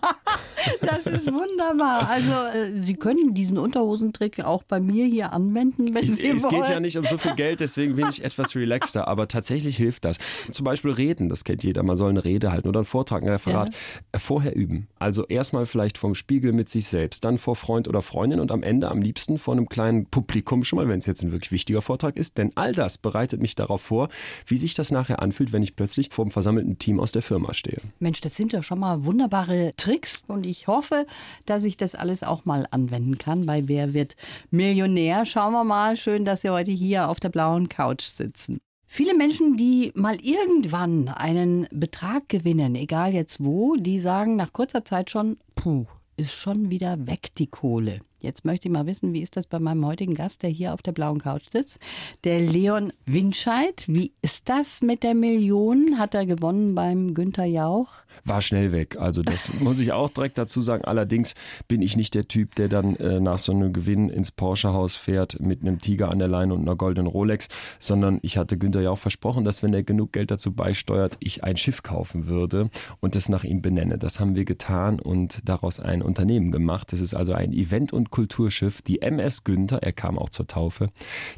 Das 0.81 1.05
ist 1.05 1.27
wunderbar. 1.31 2.09
Also 2.09 2.31
äh, 2.31 2.81
Sie 2.81 2.95
können 2.95 3.33
diesen 3.33 3.57
Unterhosentrick 3.57 4.43
auch 4.43 4.63
bei 4.63 4.79
mir 4.79 5.05
hier 5.05 5.33
anwenden, 5.33 5.93
wenn 5.93 6.03
Sie 6.03 6.11
es 6.11 6.19
wollen. 6.19 6.37
Es 6.37 6.49
geht 6.49 6.69
ja 6.69 6.79
nicht 6.79 6.97
um 6.97 7.05
so 7.05 7.17
viel 7.17 7.35
Geld, 7.35 7.59
deswegen 7.59 7.95
bin 7.95 8.07
ich 8.09 8.23
etwas 8.23 8.55
relaxter. 8.55 9.07
Aber 9.07 9.27
tatsächlich 9.27 9.77
hilft 9.77 10.05
das. 10.05 10.17
Zum 10.49 10.63
Beispiel 10.63 10.91
Reden, 10.91 11.29
das 11.29 11.43
kennt 11.43 11.63
jeder. 11.63 11.83
Man 11.83 11.95
soll 11.95 12.09
eine 12.09 12.23
Rede 12.23 12.51
halten 12.51 12.67
oder 12.67 12.79
einen 12.79 12.85
Vortrag, 12.85 13.23
ein 13.23 13.29
Referat. 13.29 13.73
Ja. 13.73 14.19
Vorher 14.19 14.55
üben. 14.55 14.87
Also 14.99 15.25
erstmal 15.27 15.65
vielleicht 15.65 15.97
vom 15.97 16.15
Spiegel 16.15 16.53
mit 16.53 16.69
sich 16.69 16.87
selbst, 16.87 17.25
dann 17.25 17.37
vor 17.37 17.55
Freund 17.55 17.87
oder 17.87 18.01
Freundin 18.01 18.39
und 18.39 18.51
am 18.51 18.63
Ende 18.63 18.89
am 18.89 19.01
liebsten 19.01 19.37
vor 19.37 19.53
einem 19.53 19.69
kleinen 19.69 20.05
Publikum 20.05 20.63
schon 20.63 20.77
mal, 20.77 20.87
wenn 20.87 20.99
es 20.99 21.05
jetzt 21.05 21.23
ein 21.23 21.31
wirklich 21.31 21.51
wichtiger 21.51 21.81
Vortrag 21.81 22.17
ist. 22.17 22.37
Denn 22.37 22.51
all 22.55 22.71
das 22.71 22.97
bereitet 22.97 23.41
mich 23.41 23.55
darauf 23.55 23.81
vor, 23.81 24.09
wie 24.45 24.57
sich 24.57 24.73
das 24.73 24.91
nachher 24.91 25.21
anfühlt, 25.21 25.51
wenn 25.51 25.63
ich 25.63 25.75
plötzlich 25.75 26.09
vor 26.11 26.25
einem 26.25 26.31
versammelten 26.31 26.77
Team 26.79 26.99
aus 26.99 27.11
der 27.11 27.21
Firma 27.21 27.53
stehe. 27.53 27.81
Mensch, 27.99 28.21
das 28.21 28.35
sind 28.35 28.53
ja 28.53 28.63
schon 28.63 28.79
mal 28.79 29.05
wunderbare 29.05 29.73
Tricks 29.77 30.23
und 30.27 30.45
ich 30.51 30.67
hoffe, 30.67 31.07
dass 31.45 31.63
ich 31.63 31.77
das 31.77 31.95
alles 31.95 32.21
auch 32.21 32.45
mal 32.45 32.67
anwenden 32.69 33.17
kann 33.17 33.45
bei 33.47 33.67
Wer 33.67 33.93
wird 33.93 34.15
Millionär. 34.51 35.25
Schauen 35.25 35.53
wir 35.53 35.63
mal. 35.63 35.95
Schön, 35.95 36.25
dass 36.25 36.41
Sie 36.41 36.49
heute 36.49 36.71
hier 36.71 37.09
auf 37.09 37.19
der 37.19 37.29
blauen 37.29 37.69
Couch 37.69 38.03
sitzen. 38.03 38.59
Viele 38.85 39.15
Menschen, 39.15 39.55
die 39.55 39.93
mal 39.95 40.17
irgendwann 40.21 41.07
einen 41.07 41.65
Betrag 41.71 42.27
gewinnen, 42.27 42.75
egal 42.75 43.13
jetzt 43.13 43.41
wo, 43.41 43.77
die 43.77 44.01
sagen 44.01 44.35
nach 44.35 44.51
kurzer 44.51 44.83
Zeit 44.83 45.09
schon, 45.09 45.37
puh, 45.55 45.85
ist 46.17 46.33
schon 46.33 46.69
wieder 46.69 47.07
weg 47.07 47.29
die 47.37 47.47
Kohle. 47.47 48.01
Jetzt 48.21 48.45
möchte 48.45 48.67
ich 48.67 48.71
mal 48.71 48.85
wissen, 48.85 49.13
wie 49.13 49.21
ist 49.21 49.35
das 49.35 49.47
bei 49.47 49.59
meinem 49.59 49.83
heutigen 49.83 50.13
Gast, 50.13 50.43
der 50.43 50.51
hier 50.51 50.75
auf 50.75 50.83
der 50.83 50.91
blauen 50.91 51.19
Couch 51.19 51.49
sitzt, 51.49 51.79
der 52.23 52.39
Leon 52.39 52.93
Winscheid. 53.07 53.83
Wie 53.87 54.13
ist 54.21 54.47
das 54.47 54.83
mit 54.83 55.01
der 55.01 55.15
Million? 55.15 55.97
Hat 55.97 56.13
er 56.13 56.27
gewonnen 56.27 56.75
beim 56.75 57.15
Günther 57.15 57.45
Jauch? 57.45 57.89
War 58.23 58.43
schnell 58.43 58.71
weg. 58.71 58.97
Also 58.99 59.23
das 59.23 59.51
muss 59.59 59.79
ich 59.79 59.91
auch 59.91 60.09
direkt 60.09 60.37
dazu 60.37 60.61
sagen. 60.61 60.85
Allerdings 60.85 61.33
bin 61.67 61.81
ich 61.81 61.97
nicht 61.97 62.13
der 62.13 62.27
Typ, 62.27 62.53
der 62.53 62.69
dann 62.69 62.95
äh, 62.97 63.19
nach 63.19 63.39
so 63.39 63.53
einem 63.53 63.73
Gewinn 63.73 64.09
ins 64.09 64.31
Porsche-Haus 64.31 64.95
fährt 64.95 65.39
mit 65.39 65.61
einem 65.61 65.79
Tiger 65.81 66.11
an 66.11 66.19
der 66.19 66.27
Leine 66.27 66.53
und 66.53 66.61
einer 66.61 66.75
goldenen 66.75 67.07
Rolex, 67.07 67.47
sondern 67.79 68.19
ich 68.21 68.37
hatte 68.37 68.59
Günther 68.59 68.81
Jauch 68.81 68.99
versprochen, 68.99 69.43
dass 69.45 69.63
wenn 69.63 69.73
er 69.73 69.81
genug 69.81 70.13
Geld 70.13 70.29
dazu 70.29 70.51
beisteuert, 70.51 71.17
ich 71.19 71.43
ein 71.43 71.57
Schiff 71.57 71.81
kaufen 71.81 72.27
würde 72.27 72.69
und 72.99 73.15
das 73.15 73.29
nach 73.29 73.43
ihm 73.43 73.63
benenne. 73.63 73.97
Das 73.97 74.19
haben 74.19 74.35
wir 74.35 74.45
getan 74.45 74.99
und 74.99 75.39
daraus 75.43 75.79
ein 75.79 76.03
Unternehmen 76.03 76.51
gemacht. 76.51 76.93
Das 76.93 77.01
ist 77.01 77.15
also 77.15 77.33
ein 77.33 77.51
Event- 77.51 77.93
und 77.93 78.10
Kulturschiff, 78.11 78.81
die 78.81 79.01
MS 79.01 79.43
Günther, 79.43 79.81
er 79.81 79.93
kam 79.93 80.19
auch 80.19 80.29
zur 80.29 80.47
Taufe, 80.47 80.89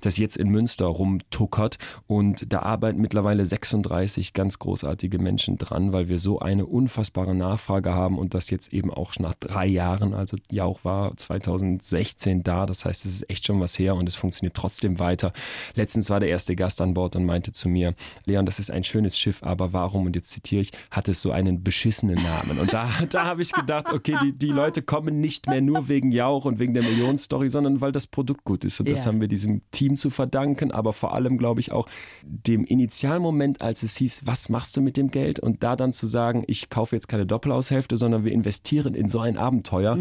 das 0.01 0.17
jetzt 0.17 0.35
in 0.35 0.49
Münster 0.49 0.85
rumtuckert 0.85 1.77
und 2.07 2.51
da 2.51 2.63
arbeiten 2.63 2.99
mittlerweile 2.99 3.45
36 3.45 4.33
ganz 4.33 4.59
großartige 4.59 5.19
Menschen 5.19 5.57
dran, 5.57 5.93
weil 5.93 6.09
wir 6.09 6.19
so 6.19 6.39
eine 6.39 6.65
unfassbare 6.65 7.35
Nachfrage 7.35 7.93
haben 7.93 8.17
und 8.17 8.33
das 8.33 8.49
jetzt 8.49 8.73
eben 8.73 8.91
auch 8.91 9.13
nach 9.19 9.35
drei 9.35 9.67
Jahren, 9.67 10.13
also 10.13 10.37
Jauch 10.51 10.83
war 10.83 11.15
2016 11.15 12.43
da, 12.43 12.65
das 12.65 12.85
heißt, 12.85 13.05
es 13.05 13.13
ist 13.13 13.29
echt 13.29 13.45
schon 13.45 13.59
was 13.59 13.77
her 13.77 13.95
und 13.95 14.07
es 14.07 14.15
funktioniert 14.15 14.55
trotzdem 14.55 14.99
weiter. 14.99 15.33
Letztens 15.75 16.09
war 16.09 16.19
der 16.19 16.29
erste 16.29 16.55
Gast 16.55 16.81
an 16.81 16.93
Bord 16.93 17.15
und 17.15 17.25
meinte 17.25 17.51
zu 17.51 17.69
mir, 17.69 17.93
Leon, 18.25 18.45
das 18.45 18.59
ist 18.59 18.71
ein 18.71 18.83
schönes 18.83 19.17
Schiff, 19.17 19.43
aber 19.43 19.73
warum, 19.73 20.05
und 20.05 20.15
jetzt 20.15 20.29
zitiere 20.29 20.61
ich, 20.61 20.71
hat 20.89 21.07
es 21.07 21.21
so 21.21 21.31
einen 21.31 21.63
beschissenen 21.63 22.21
Namen? 22.21 22.59
Und 22.59 22.73
da, 22.73 22.89
da 23.11 23.25
habe 23.25 23.41
ich 23.41 23.51
gedacht, 23.51 23.91
okay, 23.93 24.15
die, 24.23 24.31
die 24.31 24.47
Leute 24.47 24.81
kommen 24.81 25.19
nicht 25.19 25.47
mehr 25.47 25.61
nur 25.61 25.87
wegen 25.89 26.11
Jauch 26.11 26.45
und 26.45 26.59
wegen 26.59 26.62
wegen 26.63 26.73
der 26.73 26.83
Millionenstory, 26.83 27.49
sondern 27.49 27.81
weil 27.81 27.91
das 27.91 28.07
Produkt 28.07 28.45
gut 28.45 28.63
ist. 28.63 28.79
Und 28.79 28.89
das 28.89 29.01
Ja. 29.03 29.07
haben 29.09 29.19
wir 29.19 29.27
diesem 29.27 29.61
Team 29.71 29.97
zu 29.97 30.09
verdanken, 30.09 30.71
aber 30.71 30.93
vor 30.93 31.13
allem, 31.13 31.37
glaube 31.37 31.59
ich, 31.59 31.73
auch 31.73 31.87
dem 32.23 32.63
Initialmoment, 32.63 33.61
als 33.61 33.83
es 33.83 33.97
hieß, 33.97 34.21
was 34.25 34.47
machst 34.47 34.77
du 34.77 34.81
mit 34.81 34.95
dem 34.95 35.11
Geld? 35.11 35.39
Und 35.41 35.61
da 35.63 35.75
dann 35.75 35.91
zu 35.91 36.07
sagen, 36.07 36.43
ich 36.47 36.69
kaufe 36.69 36.95
jetzt 36.95 37.07
keine 37.09 37.25
Doppelhaushälfte, 37.25 37.97
sondern 37.97 38.23
wir 38.23 38.31
investieren 38.31 38.93
in 38.95 39.09
so 39.09 39.19
ein 39.19 39.37
Abenteuer, 39.37 39.97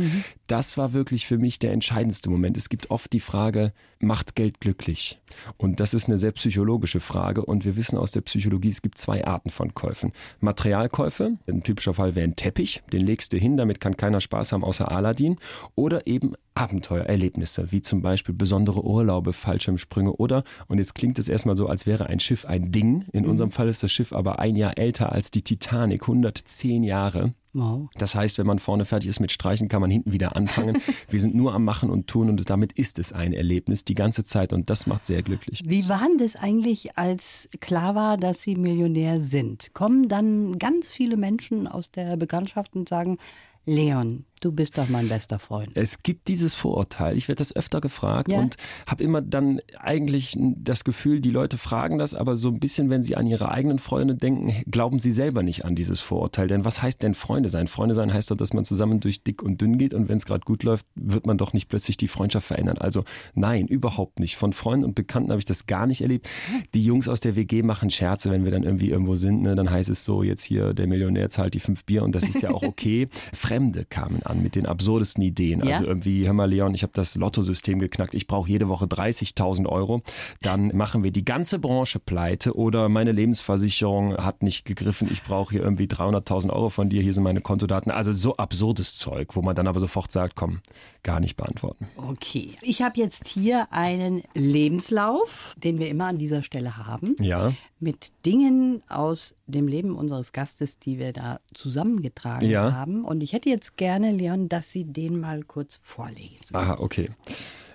das 0.46 0.78
war 0.78 0.92
wirklich 0.92 1.26
für 1.26 1.38
mich 1.38 1.58
der 1.58 1.72
entscheidendste 1.72 2.30
Moment. 2.30 2.56
Es 2.56 2.68
gibt 2.68 2.90
oft 2.90 3.12
die 3.12 3.20
Frage, 3.20 3.72
macht 3.98 4.36
Geld 4.36 4.60
glücklich? 4.60 5.18
Und 5.56 5.80
das 5.80 5.94
ist 5.94 6.08
eine 6.08 6.18
sehr 6.18 6.32
psychologische 6.32 7.00
Frage. 7.00 7.44
Und 7.44 7.64
wir 7.64 7.74
wissen 7.76 7.98
aus 7.98 8.12
der 8.12 8.20
Psychologie, 8.20 8.68
es 8.68 8.82
gibt 8.82 8.98
zwei 8.98 9.24
Arten 9.24 9.50
von 9.50 9.74
Käufen. 9.74 10.12
Materialkäufe, 10.40 11.38
ein 11.48 11.62
typischer 11.62 11.94
Fall 11.94 12.14
wäre 12.14 12.26
ein 12.28 12.36
Teppich, 12.36 12.82
den 12.92 13.04
legst 13.04 13.32
du 13.32 13.36
hin, 13.38 13.56
damit 13.56 13.80
kann 13.80 13.96
keiner 13.96 14.20
Spaß 14.20 14.52
haben 14.52 14.62
außer 14.62 14.92
Aladdin. 14.92 15.36
Oder 15.74 16.06
eben 16.06 16.34
Abenteuererlebnisse, 16.54 17.72
wie 17.72 17.82
zum 17.82 18.02
Beispiel 18.02 18.34
besondere 18.34 18.84
Urlaube, 18.84 19.32
Fallschirmsprünge 19.32 20.12
oder, 20.12 20.44
und 20.68 20.78
jetzt 20.78 20.94
klingt 20.94 21.18
es 21.18 21.28
erstmal 21.28 21.56
so, 21.56 21.66
als 21.66 21.86
wäre 21.86 22.06
ein 22.06 22.20
Schiff 22.20 22.44
ein 22.44 22.72
Ding. 22.72 23.04
In 23.12 23.26
unserem 23.26 23.50
Fall 23.50 23.68
ist 23.68 23.82
das 23.82 23.92
Schiff 23.92 24.12
aber 24.12 24.38
ein 24.38 24.56
Jahr 24.56 24.76
älter 24.78 25.12
als 25.12 25.30
die 25.30 25.42
Titanic, 25.42 26.02
110 26.02 26.82
Jahre. 26.82 27.34
Wow. 27.54 27.90
Das 27.96 28.14
heißt, 28.14 28.38
wenn 28.38 28.46
man 28.46 28.58
vorne 28.58 28.86
fertig 28.86 29.08
ist 29.08 29.20
mit 29.20 29.30
Streichen, 29.30 29.68
kann 29.68 29.82
man 29.82 29.90
hinten 29.90 30.12
wieder 30.12 30.36
anfangen. 30.36 30.78
Wir 31.08 31.20
sind 31.20 31.34
nur 31.34 31.52
am 31.52 31.64
Machen 31.64 31.90
und 31.90 32.06
Tun 32.06 32.30
und 32.30 32.48
damit 32.48 32.72
ist 32.72 32.98
es 32.98 33.12
ein 33.12 33.34
Erlebnis 33.34 33.84
die 33.84 33.94
ganze 33.94 34.24
Zeit 34.24 34.52
und 34.52 34.70
das 34.70 34.86
macht 34.86 35.04
sehr 35.04 35.22
glücklich. 35.22 35.60
Wie 35.64 35.88
war 35.88 36.06
denn 36.08 36.18
das 36.18 36.36
eigentlich, 36.36 36.96
als 36.96 37.48
klar 37.60 37.94
war, 37.94 38.16
dass 38.16 38.42
Sie 38.42 38.56
Millionär 38.56 39.20
sind? 39.20 39.74
Kommen 39.74 40.08
dann 40.08 40.58
ganz 40.58 40.90
viele 40.90 41.16
Menschen 41.16 41.66
aus 41.66 41.90
der 41.90 42.16
Bekanntschaft 42.16 42.74
und 42.74 42.88
sagen, 42.88 43.18
Leon, 43.66 44.24
du 44.44 44.52
bist 44.52 44.76
doch 44.78 44.88
mein 44.88 45.08
bester 45.08 45.38
Freund. 45.38 45.70
Es 45.74 46.02
gibt 46.02 46.28
dieses 46.28 46.54
Vorurteil. 46.54 47.16
Ich 47.16 47.28
werde 47.28 47.38
das 47.38 47.54
öfter 47.54 47.80
gefragt 47.80 48.30
Ja? 48.30 48.38
und 48.38 48.56
habe 48.86 49.02
immer 49.02 49.22
dann 49.22 49.60
eigentlich 49.78 50.36
das 50.56 50.84
Gefühl, 50.84 51.20
die 51.20 51.30
Leute 51.30 51.56
fragen 51.58 51.98
das, 51.98 52.14
aber 52.14 52.36
so 52.36 52.48
ein 52.48 52.58
bisschen, 52.58 52.90
wenn 52.90 53.02
sie 53.02 53.16
an 53.16 53.26
ihre 53.26 53.50
eigenen 53.50 53.78
Freunde 53.78 54.14
denken, 54.14 54.52
glauben 54.70 54.98
sie 54.98 55.12
selber 55.12 55.42
nicht 55.42 55.64
an 55.64 55.74
dieses 55.74 56.00
Vorurteil. 56.00 56.48
Denn 56.48 56.64
was 56.64 56.82
heißt 56.82 57.02
denn 57.02 57.14
Freunde 57.14 57.48
sein? 57.48 57.68
Freunde 57.68 57.94
sein 57.94 58.12
heißt 58.12 58.30
doch, 58.30 58.36
dass 58.36 58.52
man 58.52 58.64
zusammen 58.64 59.00
durch 59.00 59.22
dick 59.22 59.42
und 59.42 59.60
dünn 59.60 59.78
geht 59.78 59.94
und 59.94 60.08
wenn 60.08 60.16
es 60.16 60.26
gerade 60.26 60.44
gut 60.44 60.62
läuft, 60.64 60.86
wird 60.94 61.26
man 61.26 61.38
doch 61.38 61.52
nicht 61.52 61.68
plötzlich 61.68 61.96
die 61.96 62.08
Freundschaft 62.08 62.46
verändern. 62.46 62.78
Also 62.78 63.04
nein, 63.34 63.66
überhaupt 63.68 64.18
nicht. 64.18 64.36
Von 64.36 64.52
Freunden 64.52 64.84
und 64.84 64.94
Bekannten 64.94 65.30
habe 65.30 65.38
ich 65.38 65.44
das 65.44 65.66
gar 65.66 65.86
nicht 65.86 66.00
erlebt. 66.00 66.28
Die 66.74 66.82
Jungs 66.84 67.08
aus 67.08 67.20
der 67.20 67.36
WG 67.36 67.62
machen 67.62 67.90
Scherze, 67.90 68.30
wenn 68.30 68.44
wir 68.44 68.50
dann 68.50 68.64
irgendwie 68.64 68.90
irgendwo 68.90 69.14
sind. 69.14 69.42
Ne? 69.42 69.54
Dann 69.54 69.70
heißt 69.70 69.88
es 69.88 70.04
so, 70.04 70.22
jetzt 70.22 70.42
hier 70.42 70.74
der 70.74 70.86
Millionär 70.86 71.30
zahlt 71.30 71.54
die 71.54 71.60
fünf 71.60 71.84
Bier 71.84 72.02
und 72.02 72.14
das 72.14 72.24
ist 72.24 72.42
ja 72.42 72.50
auch 72.50 72.62
okay. 72.62 73.08
Fremde 73.32 73.84
kamen 73.84 74.22
an 74.22 74.31
mit 74.40 74.54
den 74.54 74.66
absurdesten 74.66 75.22
Ideen. 75.22 75.64
Ja? 75.64 75.74
Also 75.74 75.84
irgendwie, 75.86 76.24
hör 76.26 76.32
mal 76.32 76.48
Leon, 76.48 76.74
ich 76.74 76.82
habe 76.82 76.92
das 76.94 77.16
Lottosystem 77.16 77.80
geknackt, 77.80 78.14
ich 78.14 78.26
brauche 78.26 78.48
jede 78.48 78.68
Woche 78.68 78.86
30.000 78.86 79.66
Euro. 79.66 80.02
Dann 80.40 80.68
machen 80.68 81.02
wir 81.02 81.10
die 81.10 81.24
ganze 81.24 81.58
Branche 81.58 81.98
pleite 81.98 82.54
oder 82.56 82.88
meine 82.88 83.12
Lebensversicherung 83.12 84.16
hat 84.16 84.42
nicht 84.42 84.64
gegriffen, 84.64 85.08
ich 85.10 85.22
brauche 85.24 85.52
hier 85.52 85.62
irgendwie 85.62 85.84
300.000 85.86 86.50
Euro 86.50 86.70
von 86.70 86.88
dir, 86.88 87.02
hier 87.02 87.12
sind 87.12 87.24
meine 87.24 87.40
Kontodaten. 87.40 87.90
Also 87.90 88.12
so 88.12 88.36
absurdes 88.36 88.96
Zeug, 88.96 89.34
wo 89.34 89.42
man 89.42 89.56
dann 89.56 89.66
aber 89.66 89.80
sofort 89.80 90.12
sagt, 90.12 90.36
komm, 90.36 90.60
gar 91.02 91.18
nicht 91.18 91.36
beantworten. 91.36 91.88
Okay. 91.96 92.52
Ich 92.62 92.82
habe 92.82 92.98
jetzt 93.00 93.26
hier 93.26 93.72
einen 93.72 94.22
Lebenslauf, 94.34 95.54
den 95.62 95.78
wir 95.78 95.88
immer 95.88 96.06
an 96.06 96.18
dieser 96.18 96.42
Stelle 96.42 96.76
haben, 96.76 97.16
Ja. 97.20 97.52
mit 97.80 98.12
Dingen 98.24 98.82
aus 98.88 99.34
dem 99.52 99.68
Leben 99.68 99.94
unseres 99.94 100.32
Gastes, 100.32 100.78
die 100.80 100.98
wir 100.98 101.12
da 101.12 101.38
zusammengetragen 101.54 102.48
Ja. 102.50 102.72
haben. 102.72 103.04
Und 103.04 103.22
ich 103.22 103.32
hätte 103.32 103.48
jetzt 103.48 103.76
gerne, 103.76 104.10
Leon, 104.10 104.48
dass 104.48 104.72
Sie 104.72 104.84
den 104.84 105.20
mal 105.20 105.42
kurz 105.44 105.78
vorlesen. 105.82 106.54
Aha, 106.54 106.78
okay. 106.80 107.10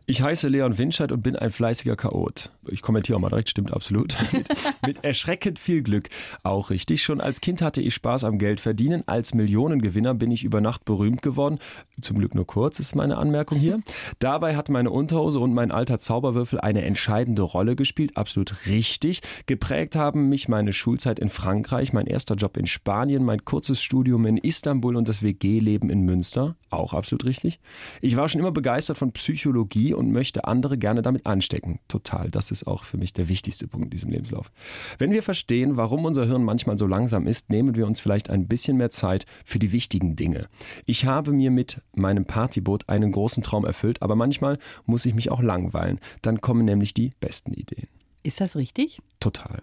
Ich 0.09 0.21
heiße 0.21 0.47
Leon 0.47 0.77
Winscheid 0.77 1.11
und 1.11 1.21
bin 1.21 1.35
ein 1.35 1.51
fleißiger 1.51 1.97
Chaot. 1.97 2.49
Ich 2.69 2.81
kommentiere 2.81 3.17
auch 3.17 3.21
mal 3.21 3.27
direkt, 3.27 3.49
stimmt 3.49 3.73
absolut. 3.73 4.15
mit, 4.31 4.47
mit 4.87 5.03
erschreckend 5.03 5.59
viel 5.59 5.81
Glück. 5.81 6.07
Auch 6.43 6.69
richtig. 6.69 7.03
Schon 7.03 7.19
als 7.19 7.41
Kind 7.41 7.61
hatte 7.61 7.81
ich 7.81 7.93
Spaß 7.93 8.23
am 8.23 8.39
Geld 8.39 8.61
verdienen. 8.61 9.03
Als 9.05 9.33
Millionengewinner 9.33 10.13
bin 10.13 10.31
ich 10.31 10.45
über 10.45 10.61
Nacht 10.61 10.85
berühmt 10.85 11.21
geworden. 11.21 11.59
Zum 11.99 12.19
Glück 12.19 12.35
nur 12.35 12.47
kurz 12.47 12.79
ist 12.79 12.95
meine 12.95 13.17
Anmerkung 13.17 13.57
hier. 13.57 13.81
Dabei 14.19 14.55
hat 14.55 14.69
meine 14.69 14.91
Unterhose 14.91 15.41
und 15.41 15.53
mein 15.53 15.71
alter 15.71 15.97
Zauberwürfel 15.97 16.61
eine 16.61 16.83
entscheidende 16.83 17.41
Rolle 17.41 17.75
gespielt. 17.75 18.15
Absolut 18.15 18.65
richtig. 18.65 19.19
Geprägt 19.45 19.97
haben 19.97 20.29
mich 20.29 20.47
meine 20.47 20.71
Schulzeit 20.71 21.19
in 21.19 21.29
Frankreich, 21.29 21.91
mein 21.91 22.07
erster 22.07 22.35
Job 22.35 22.55
in 22.55 22.65
Spanien, 22.67 23.25
mein 23.25 23.43
kurzes 23.43 23.83
Studium 23.83 24.25
in 24.25 24.37
Istanbul 24.37 24.95
und 24.95 25.09
das 25.09 25.21
WG-Leben 25.21 25.89
in 25.89 26.03
Münster. 26.03 26.55
Auch 26.69 26.93
absolut 26.93 27.25
richtig. 27.25 27.59
Ich 27.99 28.15
war 28.15 28.29
schon 28.29 28.39
immer 28.39 28.51
begeistert 28.51 28.97
von 28.97 29.11
Psychologie 29.11 29.96
und 29.97 30.11
möchte 30.11 30.45
andere 30.45 30.77
gerne 30.77 31.01
damit 31.01 31.25
anstecken. 31.25 31.79
Total. 31.87 32.29
Das 32.29 32.51
ist 32.51 32.67
auch 32.67 32.83
für 32.83 32.97
mich 32.97 33.13
der 33.13 33.29
wichtigste 33.29 33.67
Punkt 33.67 33.85
in 33.85 33.91
diesem 33.91 34.11
Lebenslauf. 34.11 34.51
Wenn 34.97 35.11
wir 35.11 35.23
verstehen, 35.23 35.77
warum 35.77 36.05
unser 36.05 36.25
Hirn 36.25 36.43
manchmal 36.43 36.77
so 36.77 36.87
langsam 36.87 37.27
ist, 37.27 37.49
nehmen 37.49 37.75
wir 37.75 37.85
uns 37.87 37.99
vielleicht 37.99 38.29
ein 38.29 38.47
bisschen 38.47 38.77
mehr 38.77 38.89
Zeit 38.89 39.25
für 39.43 39.59
die 39.59 39.71
wichtigen 39.71 40.15
Dinge. 40.15 40.47
Ich 40.85 41.05
habe 41.05 41.31
mir 41.31 41.51
mit 41.51 41.81
meinem 41.95 42.25
Partyboot 42.25 42.87
einen 42.89 43.11
großen 43.11 43.43
Traum 43.43 43.65
erfüllt, 43.65 44.01
aber 44.01 44.15
manchmal 44.15 44.57
muss 44.85 45.05
ich 45.05 45.13
mich 45.13 45.31
auch 45.31 45.41
langweilen. 45.41 45.99
Dann 46.21 46.41
kommen 46.41 46.65
nämlich 46.65 46.93
die 46.93 47.11
besten 47.19 47.53
Ideen. 47.53 47.87
Ist 48.23 48.41
das 48.41 48.55
richtig? 48.55 48.99
Total. 49.19 49.61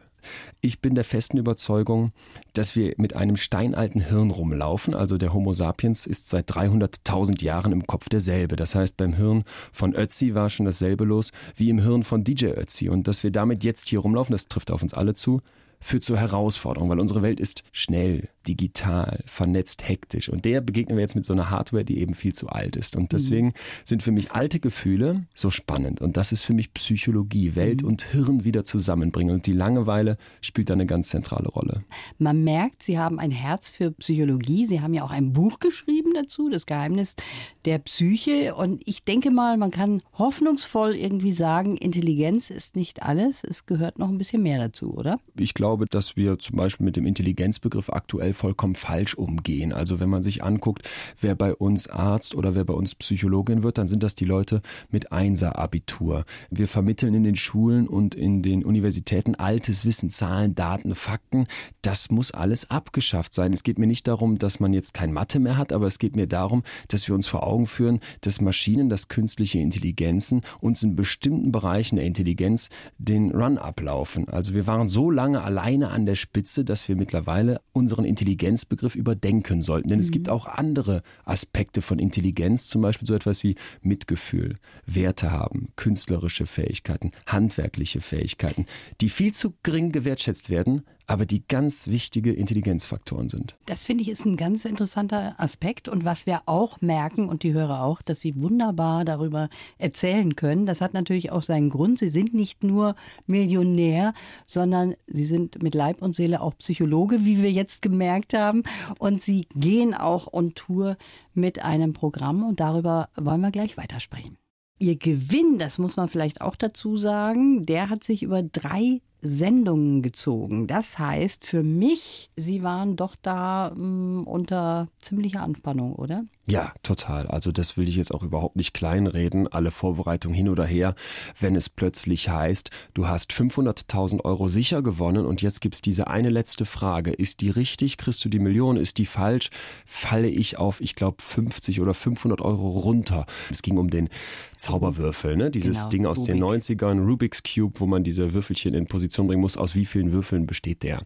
Ich 0.61 0.81
bin 0.81 0.95
der 0.95 1.05
festen 1.05 1.39
Überzeugung, 1.39 2.13
dass 2.53 2.77
wir 2.77 2.95
mit 2.97 3.17
einem 3.17 3.37
steinalten 3.37 4.01
Hirn 4.01 4.31
rumlaufen. 4.31 4.95
Also 4.95 5.19
der 5.19 5.33
Homo 5.33 5.53
sapiens 5.53 6.07
ist 6.07 6.29
seit 6.29 6.51
300.000 6.51 7.43
Jahren 7.43 7.73
im 7.73 7.87
Kopf 7.87 8.09
derselbe. 8.09 8.57
Das 8.57 8.75
heißt, 8.75 8.97
beim 8.97 9.15
Hirn 9.15 9.45
von 9.73 9.95
Ötzi 9.95 10.35
war 10.35 10.51
schon 10.51 10.67
dasselbe 10.67 11.05
los 11.05 11.33
wie 11.57 11.71
im 11.71 11.79
Hirn 11.79 12.03
von 12.03 12.25
DJ 12.25 12.47
Ötzi. 12.47 12.89
Und 12.89 13.09
dass 13.09 13.23
wir 13.23 13.31
damit 13.31 13.65
jetzt 13.65 13.89
hier 13.89 14.01
rumlaufen, 14.01 14.33
das 14.33 14.49
trifft 14.49 14.71
auf 14.71 14.83
uns 14.83 14.95
alle 14.95 15.15
zu, 15.15 15.41
führt 15.81 16.05
zur 16.05 16.17
Herausforderung, 16.17 16.89
weil 16.89 17.01
unsere 17.01 17.23
Welt 17.23 17.41
ist 17.41 17.63
schnell, 17.73 18.29
digital, 18.47 19.23
vernetzt, 19.27 19.89
hektisch. 19.89 20.29
Und 20.29 20.45
der 20.45 20.61
begegnen 20.61 20.97
wir 20.97 21.03
jetzt 21.03 21.15
mit 21.15 21.25
so 21.25 21.33
einer 21.33 21.51
Hardware, 21.51 21.85
die 21.85 21.99
eben 21.99 22.15
viel 22.15 22.35
zu 22.35 22.49
alt 22.49 22.77
ist. 22.77 22.97
Und 22.97 23.13
deswegen 23.13 23.53
sind 23.85 24.03
für 24.03 24.13
mich 24.13 24.33
alte 24.33 24.61
Gefühle 24.61 25.27
so 25.35 25.51
spannend. 25.51 26.01
Und 26.01 26.17
das 26.17 26.33
ist 26.33 26.43
für 26.43 26.55
mich 26.55 26.75
Psychologie, 26.75 27.55
Welt 27.55 27.83
und 27.83 28.03
Hirn 28.03 28.45
wieder 28.45 28.65
zusammenbringen. 28.65 29.35
Und 29.35 29.47
die 29.47 29.53
Langeweile 29.53 30.17
spielt 30.41 30.71
da 30.71 30.75
eine 30.75 30.87
ganz 30.87 31.09
zentrale 31.09 31.49
Rolle. 31.49 31.85
Man 32.19 32.45
merkt, 32.45 32.83
Sie 32.83 32.99
haben 32.99 33.19
ein 33.19 33.31
Herz 33.31 33.71
für 33.71 33.91
Psychologie. 33.93 34.67
Sie 34.67 34.81
haben 34.81 34.95
ja 34.95 35.05
auch 35.05 35.11
ein 35.11 35.33
Buch 35.33 35.59
geschrieben 35.61 36.13
dazu, 36.15 36.49
Das 36.49 36.67
Geheimnis 36.67 37.17
der 37.65 37.79
Psyche. 37.79 38.55
Und 38.55 38.83
ich 38.87 39.05
denke 39.05 39.31
mal, 39.31 39.57
man 39.57 39.71
kann 39.71 40.03
hoffnungsvoll 40.19 40.95
irgendwie 40.95 41.33
sagen, 41.33 41.77
Intelligenz 41.77 42.51
ist 42.51 42.77
nicht 42.77 43.03
alles. 43.03 43.43
Es 43.45 43.67
gehört 43.67 43.99
noch 43.99 44.09
ein 44.09 44.19
bisschen 44.19 44.43
mehr 44.43 44.59
dazu, 44.59 44.95
oder? 44.95 45.19
Ich 45.39 45.55
glaube, 45.55 45.87
dass 45.87 46.17
wir 46.17 46.39
zum 46.39 46.57
Beispiel 46.57 46.85
mit 46.85 46.97
dem 46.97 47.07
Intelligenzbegriff 47.07 47.91
aktuell 47.91 48.34
vollkommen 48.35 48.75
falsch 48.75 49.15
umgehen. 49.15 49.73
Also 49.73 50.01
wenn 50.01 50.09
man 50.09 50.23
sich 50.23 50.43
anguckt, 50.43 50.89
wer 51.21 51.35
bei 51.35 51.55
uns 51.55 51.89
Arzt 51.89 52.35
oder 52.35 52.55
wer 52.55 52.65
bei 52.65 52.75
uns 52.75 52.95
Psychologin 52.95 53.63
wird, 53.63 53.79
dann 53.79 53.89
sind 53.89 54.03
das 54.03 54.15
die 54.15 54.25
Leute 54.25 54.61
mit 54.91 55.13
Einser-Abitur. 55.13 56.25
Wir 56.51 56.69
vermitteln 56.69 57.15
in 57.15 57.25
den 57.25 57.37
Schulen 57.37 57.89
und 57.89 58.15
in 58.15 58.43
den 58.43 58.65
Universitäten 58.65 59.35
altes 59.35 59.85
Wissen, 59.85 60.11
Zahlen, 60.11 60.55
Daten, 60.55 60.95
Fakten. 60.95 61.47
Das 61.83 62.11
muss 62.11 62.31
alles 62.31 62.71
abgeschafft 62.71 63.35
sein. 63.35 63.53
Es 63.53 63.63
geht 63.63 63.79
mir 63.79 63.87
nicht 63.87 64.09
darum, 64.09 64.39
dass 64.39 64.61
man 64.61 64.73
jetzt 64.73 64.95
kein 64.95 65.13
Mathe 65.13 65.39
mehr 65.39 65.57
hat, 65.57 65.73
aber 65.73 65.87
es 65.87 65.99
geht 65.99 66.17
mir 66.17 66.27
darum, 66.27 66.63
dass 66.89 67.09
wir 67.09 67.15
uns 67.15 67.27
vor 67.27 67.47
Augen 67.47 67.67
führen, 67.67 68.01
dass 68.21 68.41
Maschinen, 68.41 68.89
dass 68.89 69.09
künstliche 69.09 69.59
Intelligenzen 69.59 70.43
uns 70.61 70.83
in 70.83 70.97
bestimmten 70.97 71.53
Bereichen 71.53 71.97
der 71.97 72.05
Intelligenz 72.05 72.69
den 72.99 73.31
Run 73.31 73.59
ablaufen. 73.59 74.29
Also 74.29 74.55
wir 74.55 74.67
waren 74.67 74.89
so 74.89 75.11
lange 75.11 75.43
alleine 75.43 75.91
an 75.91 76.07
der 76.07 76.15
Spitze, 76.15 76.65
dass 76.65 76.89
wir 76.89 76.97
mittlerweile 76.97 77.61
unseren 77.73 78.05
Intelligenzbegriff 78.25 78.95
überdenken 78.95 79.61
sollten. 79.61 79.89
Denn 79.89 80.01
es 80.01 80.11
gibt 80.11 80.31
auch 80.31 80.47
andere 80.47 81.03
Aspekte 81.25 81.83
von 81.83 81.99
Intelligenz, 81.99 82.69
zum 82.69 82.81
Beispiel 82.81 83.07
so 83.07 83.15
etwas 83.15 83.43
wie 83.43 83.55
Mitgefühl, 83.83 84.55
Werte 84.87 85.31
haben, 85.31 85.69
künstlerische 85.77 86.47
Fähigkeiten, 86.47 87.13
handwerkliche 87.27 88.01
Fähigkeiten, 88.01 88.65
die 89.03 89.11
viel 89.11 89.35
zu 89.35 89.53
gering 89.63 89.93
gewertschätzt 89.93 90.49
werden, 90.49 90.83
aber 91.07 91.27
die 91.27 91.47
ganz 91.47 91.89
wichtige 91.89 92.33
Intelligenzfaktoren 92.33 93.29
sind. 93.29 93.57
Das 93.67 93.85
finde 93.85 94.03
ich 94.03 94.09
ist 94.09 94.25
ein 94.25 94.37
ganz 94.37 94.65
interessanter 94.65 95.35
Aspekt. 95.39 95.89
Und 95.89 96.05
was 96.05 96.27
wir 96.27 96.43
auch 96.47 96.81
merken 96.81 97.29
und 97.29 97.43
die 97.43 97.53
Hörer 97.53 97.83
auch, 97.83 98.01
dass 98.01 98.21
sie 98.21 98.41
wunderbar 98.41 99.05
darüber 99.05 99.49
erzählen 99.79 100.35
können, 100.35 100.67
das 100.67 100.81
hat 100.81 100.95
natürlich 100.95 101.31
auch 101.31 101.43
seinen 101.43 101.71
Grund. 101.71 101.99
Sie 101.99 102.09
sind 102.09 102.33
nicht 102.33 102.65
nur 102.65 102.95
Millionär, 103.27 104.15
sondern 104.47 104.95
sie 105.07 105.25
sind 105.25 105.63
mit 105.63 105.75
Leib 105.75 106.01
und 106.01 106.15
Seele 106.15 106.41
auch 106.41 106.57
Psychologe, 106.59 107.25
wie 107.25 107.43
wir 107.43 107.53
jetzt 107.53 107.83
gemerkt 107.83 108.33
haben. 108.33 108.63
Und 108.99 109.21
sie 109.21 109.47
gehen 109.55 109.95
auch 109.95 110.33
on 110.33 110.55
Tour 110.55 110.97
mit 111.35 111.63
einem 111.63 111.93
Programm 111.93 112.45
und 112.45 112.61
darüber 112.61 113.11
wollen 113.17 113.41
wir 113.41 113.51
gleich 113.51 113.77
weitersprechen. 113.77 114.39
Ihr 114.79 114.97
Gewinn, 114.97 115.59
das 115.59 115.79
muss 115.79 115.97
man 115.97 116.09
vielleicht 116.09 116.41
auch 116.41 116.57
dazu 116.57 116.97
sagen, 116.97 117.65
der 117.65 117.91
hat 117.91 118.03
sich 118.03 118.23
über 118.23 118.43
drei 118.43 119.01
Sendungen 119.25 120.03
gezogen. 120.03 120.67
Das 120.67 120.99
heißt 120.99 121.45
für 121.47 121.63
mich, 121.63 122.31
Sie 122.37 122.63
waren 122.63 122.97
doch 122.97 123.17
da 123.21 123.73
mh, 123.75 124.23
unter 124.25 124.89
ziemlicher 124.99 125.43
Anspannung, 125.43 125.95
oder? 125.95 126.25
Ja, 126.47 126.75
total. 126.83 127.27
Also 127.27 127.53
das 127.53 127.79
will 127.79 127.89
ich 127.89 127.97
jetzt 127.97 128.13
auch 128.13 128.23
überhaupt 128.23 128.57
nicht 128.57 128.75
kleinreden. 128.75 129.49
Alle 129.49 129.71
Vorbereitungen 129.71 130.37
hin 130.37 130.51
oder 130.51 130.67
her, 130.67 130.95
wenn 131.41 131.57
es 131.57 131.71
plötzlich 131.71 132.29
heißt, 132.29 132.69
du 132.93 133.09
hast 133.09 133.33
500.000 133.33 134.25
Euro 134.25 134.49
sicher 134.49 134.83
gewonnen 134.83 135.25
und 135.25 135.41
jetzt 135.41 135.63
gibt's 135.63 135.81
diese 135.81 136.07
eine 136.09 136.29
letzte 136.29 136.67
Frage. 136.67 137.13
Ist 137.13 137.41
die 137.41 137.49
richtig? 137.49 137.97
Kriegst 137.97 138.23
du 138.25 138.29
die 138.29 138.39
Million? 138.39 138.77
Ist 138.77 138.99
die 138.99 139.07
falsch? 139.07 139.49
Falle 139.87 140.29
ich 140.29 140.59
auf, 140.59 140.83
ich 140.83 140.95
glaube, 140.95 141.23
50 141.23 141.81
oder 141.81 141.95
500 141.95 142.43
Euro 142.43 142.69
runter. 142.71 143.25
Es 143.51 143.63
ging 143.63 143.79
um 143.79 143.89
den 143.89 144.11
Zauberwürfel, 144.59 145.37
ne? 145.37 145.51
dieses 145.51 145.79
Genau, 145.79 145.89
Ding 145.91 146.07
aus 146.07 146.19
Rubik. 146.19 146.35
den 146.35 146.45
90ern, 146.45 147.07
Rubik's 147.07 147.43
Cube, 147.43 147.81
wo 147.81 147.87
man 147.87 148.05
diese 148.05 148.35
Würfelchen 148.35 148.75
in 148.75 148.87
Position 148.87 149.27
bringen 149.27 149.41
muss. 149.41 149.57
Aus 149.57 149.75
wie 149.75 149.87
vielen 149.87 150.13
Würfeln 150.13 150.47
besteht 150.47 150.83
der? 150.83 151.03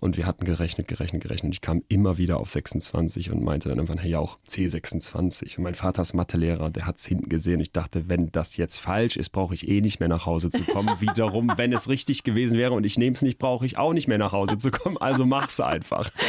Und 0.00 0.16
wir 0.16 0.26
hatten 0.26 0.44
gerechnet, 0.44 0.88
gerechnet, 0.88 1.22
gerechnet. 1.22 1.52
Ich 1.54 1.60
kam 1.60 1.82
immer 1.88 2.18
wieder 2.18 2.38
auf 2.38 2.50
26 2.50 3.30
und 3.30 3.42
meinte 3.44 3.68
dann 3.68 3.78
irgendwann, 3.78 3.98
hey, 3.98 4.16
auch 4.16 4.38
C26. 4.84 5.58
Und 5.58 5.64
mein 5.64 5.74
Vater 5.74 6.02
ist 6.02 6.14
Mathelehrer, 6.14 6.70
der 6.70 6.86
hat's 6.86 7.06
hinten 7.06 7.28
gesehen. 7.28 7.60
Ich 7.60 7.72
dachte, 7.72 8.08
wenn 8.08 8.30
das 8.32 8.56
jetzt 8.56 8.78
falsch 8.78 9.16
ist, 9.16 9.30
brauche 9.30 9.54
ich 9.54 9.68
eh 9.68 9.80
nicht 9.80 10.00
mehr 10.00 10.08
nach 10.08 10.26
Hause 10.26 10.50
zu 10.50 10.62
kommen. 10.62 10.88
Wiederum, 11.00 11.52
wenn 11.56 11.72
es 11.72 11.88
richtig 11.88 12.24
gewesen 12.24 12.58
wäre 12.58 12.72
und 12.72 12.84
ich 12.84 12.98
nehme 12.98 13.14
es 13.14 13.22
nicht, 13.22 13.38
brauche 13.38 13.66
ich 13.66 13.78
auch 13.78 13.92
nicht 13.92 14.08
mehr 14.08 14.18
nach 14.18 14.32
Hause 14.32 14.56
zu 14.56 14.70
kommen. 14.70 14.96
Also 14.98 15.26
mach's 15.26 15.60
einfach. 15.60 16.10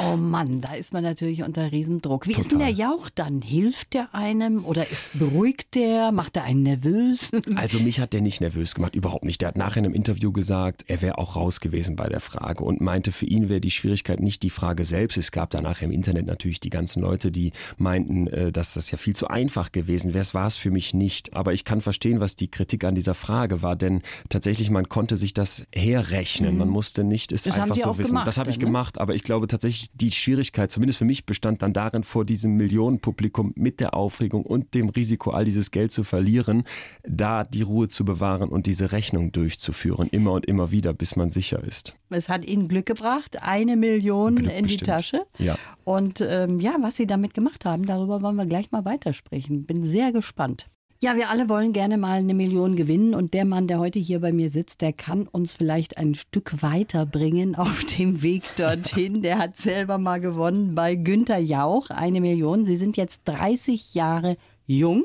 Oh 0.00 0.16
Mann, 0.16 0.60
da 0.60 0.74
ist 0.74 0.92
man 0.92 1.02
natürlich 1.02 1.42
unter 1.42 1.72
Riesendruck. 1.72 2.28
Wie 2.28 2.32
ist 2.32 2.52
denn 2.52 2.60
der 2.60 2.68
Total. 2.68 2.80
Jauch 2.80 3.10
dann? 3.10 3.42
Hilft 3.42 3.94
der 3.94 4.14
einem 4.14 4.64
oder 4.64 4.88
ist 4.88 5.08
beruhigt 5.18 5.74
der? 5.74 6.12
Macht 6.12 6.36
er 6.36 6.44
einen 6.44 6.62
nervös? 6.62 7.32
Also 7.56 7.80
mich 7.80 7.98
hat 7.98 8.12
der 8.12 8.20
nicht 8.20 8.40
nervös 8.40 8.74
gemacht, 8.74 8.94
überhaupt 8.94 9.24
nicht. 9.24 9.40
Der 9.40 9.48
hat 9.48 9.56
nachher 9.56 9.78
in 9.78 9.86
einem 9.86 9.94
Interview 9.94 10.30
gesagt, 10.30 10.84
er 10.86 11.02
wäre 11.02 11.18
auch 11.18 11.34
raus 11.34 11.60
gewesen 11.60 11.96
bei 11.96 12.08
der 12.08 12.20
Frage 12.20 12.62
und 12.62 12.80
meinte, 12.80 13.10
für 13.10 13.26
ihn 13.26 13.48
wäre 13.48 13.60
die 13.60 13.70
Schwierigkeit 13.70 14.20
nicht 14.20 14.42
die 14.42 14.50
Frage 14.50 14.84
selbst. 14.84 15.16
Es 15.16 15.32
gab 15.32 15.50
danach 15.50 15.82
im 15.82 15.90
Internet 15.90 16.26
natürlich 16.26 16.60
die 16.60 16.70
ganzen 16.70 17.02
Leute, 17.02 17.32
die 17.32 17.52
meinten, 17.88 18.26
äh, 18.26 18.52
dass 18.52 18.74
das 18.74 18.90
ja 18.90 18.98
viel 18.98 19.16
zu 19.16 19.28
einfach 19.28 19.72
gewesen 19.72 20.12
wäre. 20.12 20.20
Es 20.20 20.34
war 20.34 20.46
es 20.46 20.56
für 20.56 20.70
mich 20.70 20.92
nicht. 20.92 21.34
Aber 21.34 21.54
ich 21.54 21.64
kann 21.64 21.80
verstehen, 21.80 22.20
was 22.20 22.36
die 22.36 22.50
Kritik 22.50 22.84
an 22.84 22.94
dieser 22.94 23.14
Frage 23.14 23.62
war, 23.62 23.76
denn 23.76 24.02
tatsächlich, 24.28 24.70
man 24.70 24.88
konnte 24.88 25.16
sich 25.16 25.32
das 25.32 25.66
herrechnen. 25.74 26.58
Man 26.58 26.68
musste 26.68 27.02
nicht 27.02 27.32
es 27.32 27.46
Mhm. 27.46 27.50
Das 27.50 27.60
einfach 27.60 27.76
so 27.76 27.98
wissen. 27.98 28.10
gemacht 28.10 28.26
das 28.26 28.38
habe 28.38 28.50
ich 28.50 28.58
ne? 28.58 28.64
gemacht, 28.64 29.00
aber 29.00 29.14
ich 29.14 29.22
glaube 29.22 29.46
tatsächlich, 29.46 29.90
die 29.94 30.10
Schwierigkeit, 30.10 30.70
zumindest 30.70 30.98
für 30.98 31.04
mich, 31.04 31.24
bestand 31.24 31.62
dann 31.62 31.72
darin, 31.72 32.02
vor 32.02 32.24
diesem 32.24 32.56
Millionenpublikum 32.56 33.52
mit 33.56 33.80
der 33.80 33.94
Aufregung 33.94 34.44
und 34.44 34.74
dem 34.74 34.90
Risiko, 34.90 35.30
all 35.30 35.44
dieses 35.44 35.70
Geld 35.70 35.92
zu 35.92 36.04
verlieren, 36.04 36.64
da 37.04 37.44
die 37.44 37.62
Ruhe 37.62 37.88
zu 37.88 38.04
bewahren 38.04 38.50
und 38.50 38.66
diese 38.66 38.92
Rechnung 38.92 39.32
durchzuführen, 39.32 40.08
immer 40.10 40.32
und 40.32 40.46
immer 40.46 40.70
wieder, 40.70 40.92
bis 40.92 41.16
man 41.16 41.30
sicher 41.30 41.62
ist. 41.64 41.94
Es 42.10 42.28
hat 42.28 42.44
Ihnen 42.44 42.68
Glück 42.68 42.86
gebracht, 42.86 43.42
eine 43.42 43.76
Million 43.76 44.36
Glück 44.36 44.50
in 44.50 44.56
die 44.56 44.62
bestimmt. 44.62 44.88
Tasche. 44.88 45.26
Ja. 45.38 45.56
Und 45.84 46.20
ähm, 46.20 46.60
ja, 46.60 46.76
was 46.80 46.96
Sie 46.96 47.06
damit 47.06 47.32
gemacht 47.32 47.64
haben, 47.64 47.77
darüber 47.86 48.22
wollen 48.22 48.36
wir 48.36 48.46
gleich 48.46 48.70
mal 48.70 48.84
weitersprechen. 48.84 49.66
Bin 49.66 49.82
sehr 49.82 50.12
gespannt. 50.12 50.66
Ja, 51.00 51.14
wir 51.14 51.30
alle 51.30 51.48
wollen 51.48 51.72
gerne 51.72 51.96
mal 51.96 52.18
eine 52.18 52.34
Million 52.34 52.74
gewinnen 52.74 53.14
und 53.14 53.32
der 53.32 53.44
Mann, 53.44 53.68
der 53.68 53.78
heute 53.78 54.00
hier 54.00 54.18
bei 54.18 54.32
mir 54.32 54.50
sitzt, 54.50 54.80
der 54.80 54.92
kann 54.92 55.28
uns 55.28 55.52
vielleicht 55.52 55.96
ein 55.96 56.16
Stück 56.16 56.60
weiterbringen 56.60 57.54
auf 57.54 57.84
dem 57.84 58.20
Weg 58.22 58.42
dorthin. 58.56 59.22
Der 59.22 59.38
hat 59.38 59.56
selber 59.56 59.98
mal 59.98 60.20
gewonnen 60.20 60.74
bei 60.74 60.96
Günther 60.96 61.38
Jauch, 61.38 61.90
eine 61.90 62.20
Million. 62.20 62.64
Sie 62.64 62.74
sind 62.74 62.96
jetzt 62.96 63.22
30 63.26 63.94
Jahre 63.94 64.36
jung, 64.66 65.04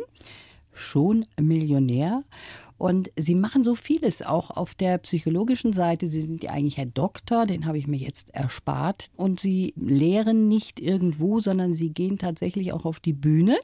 schon 0.72 1.26
Millionär. 1.40 2.24
Und 2.84 3.12
Sie 3.16 3.36
machen 3.36 3.64
so 3.64 3.76
vieles 3.76 4.24
auch 4.24 4.52
auf 4.52 4.76
der 4.76 4.98
psychologischen 4.98 5.72
Seite. 5.72 6.06
Sie 6.06 6.20
sind 6.20 6.44
ja 6.44 6.52
eigentlich 6.52 6.76
Herr 6.76 6.86
Doktor, 6.86 7.46
den 7.46 7.66
habe 7.66 7.78
ich 7.78 7.88
mir 7.88 7.96
jetzt 7.96 8.36
erspart. 8.36 9.06
Und 9.16 9.40
Sie 9.40 9.74
lehren 9.78 10.50
nicht 10.50 10.82
irgendwo, 10.82 11.40
sondern 11.40 11.76
Sie 11.76 11.92
gehen 11.92 12.18
tatsächlich 12.18 12.74
auch 12.74 12.84
auf 12.84 13.00
die 13.00 13.14
Bühne, 13.14 13.58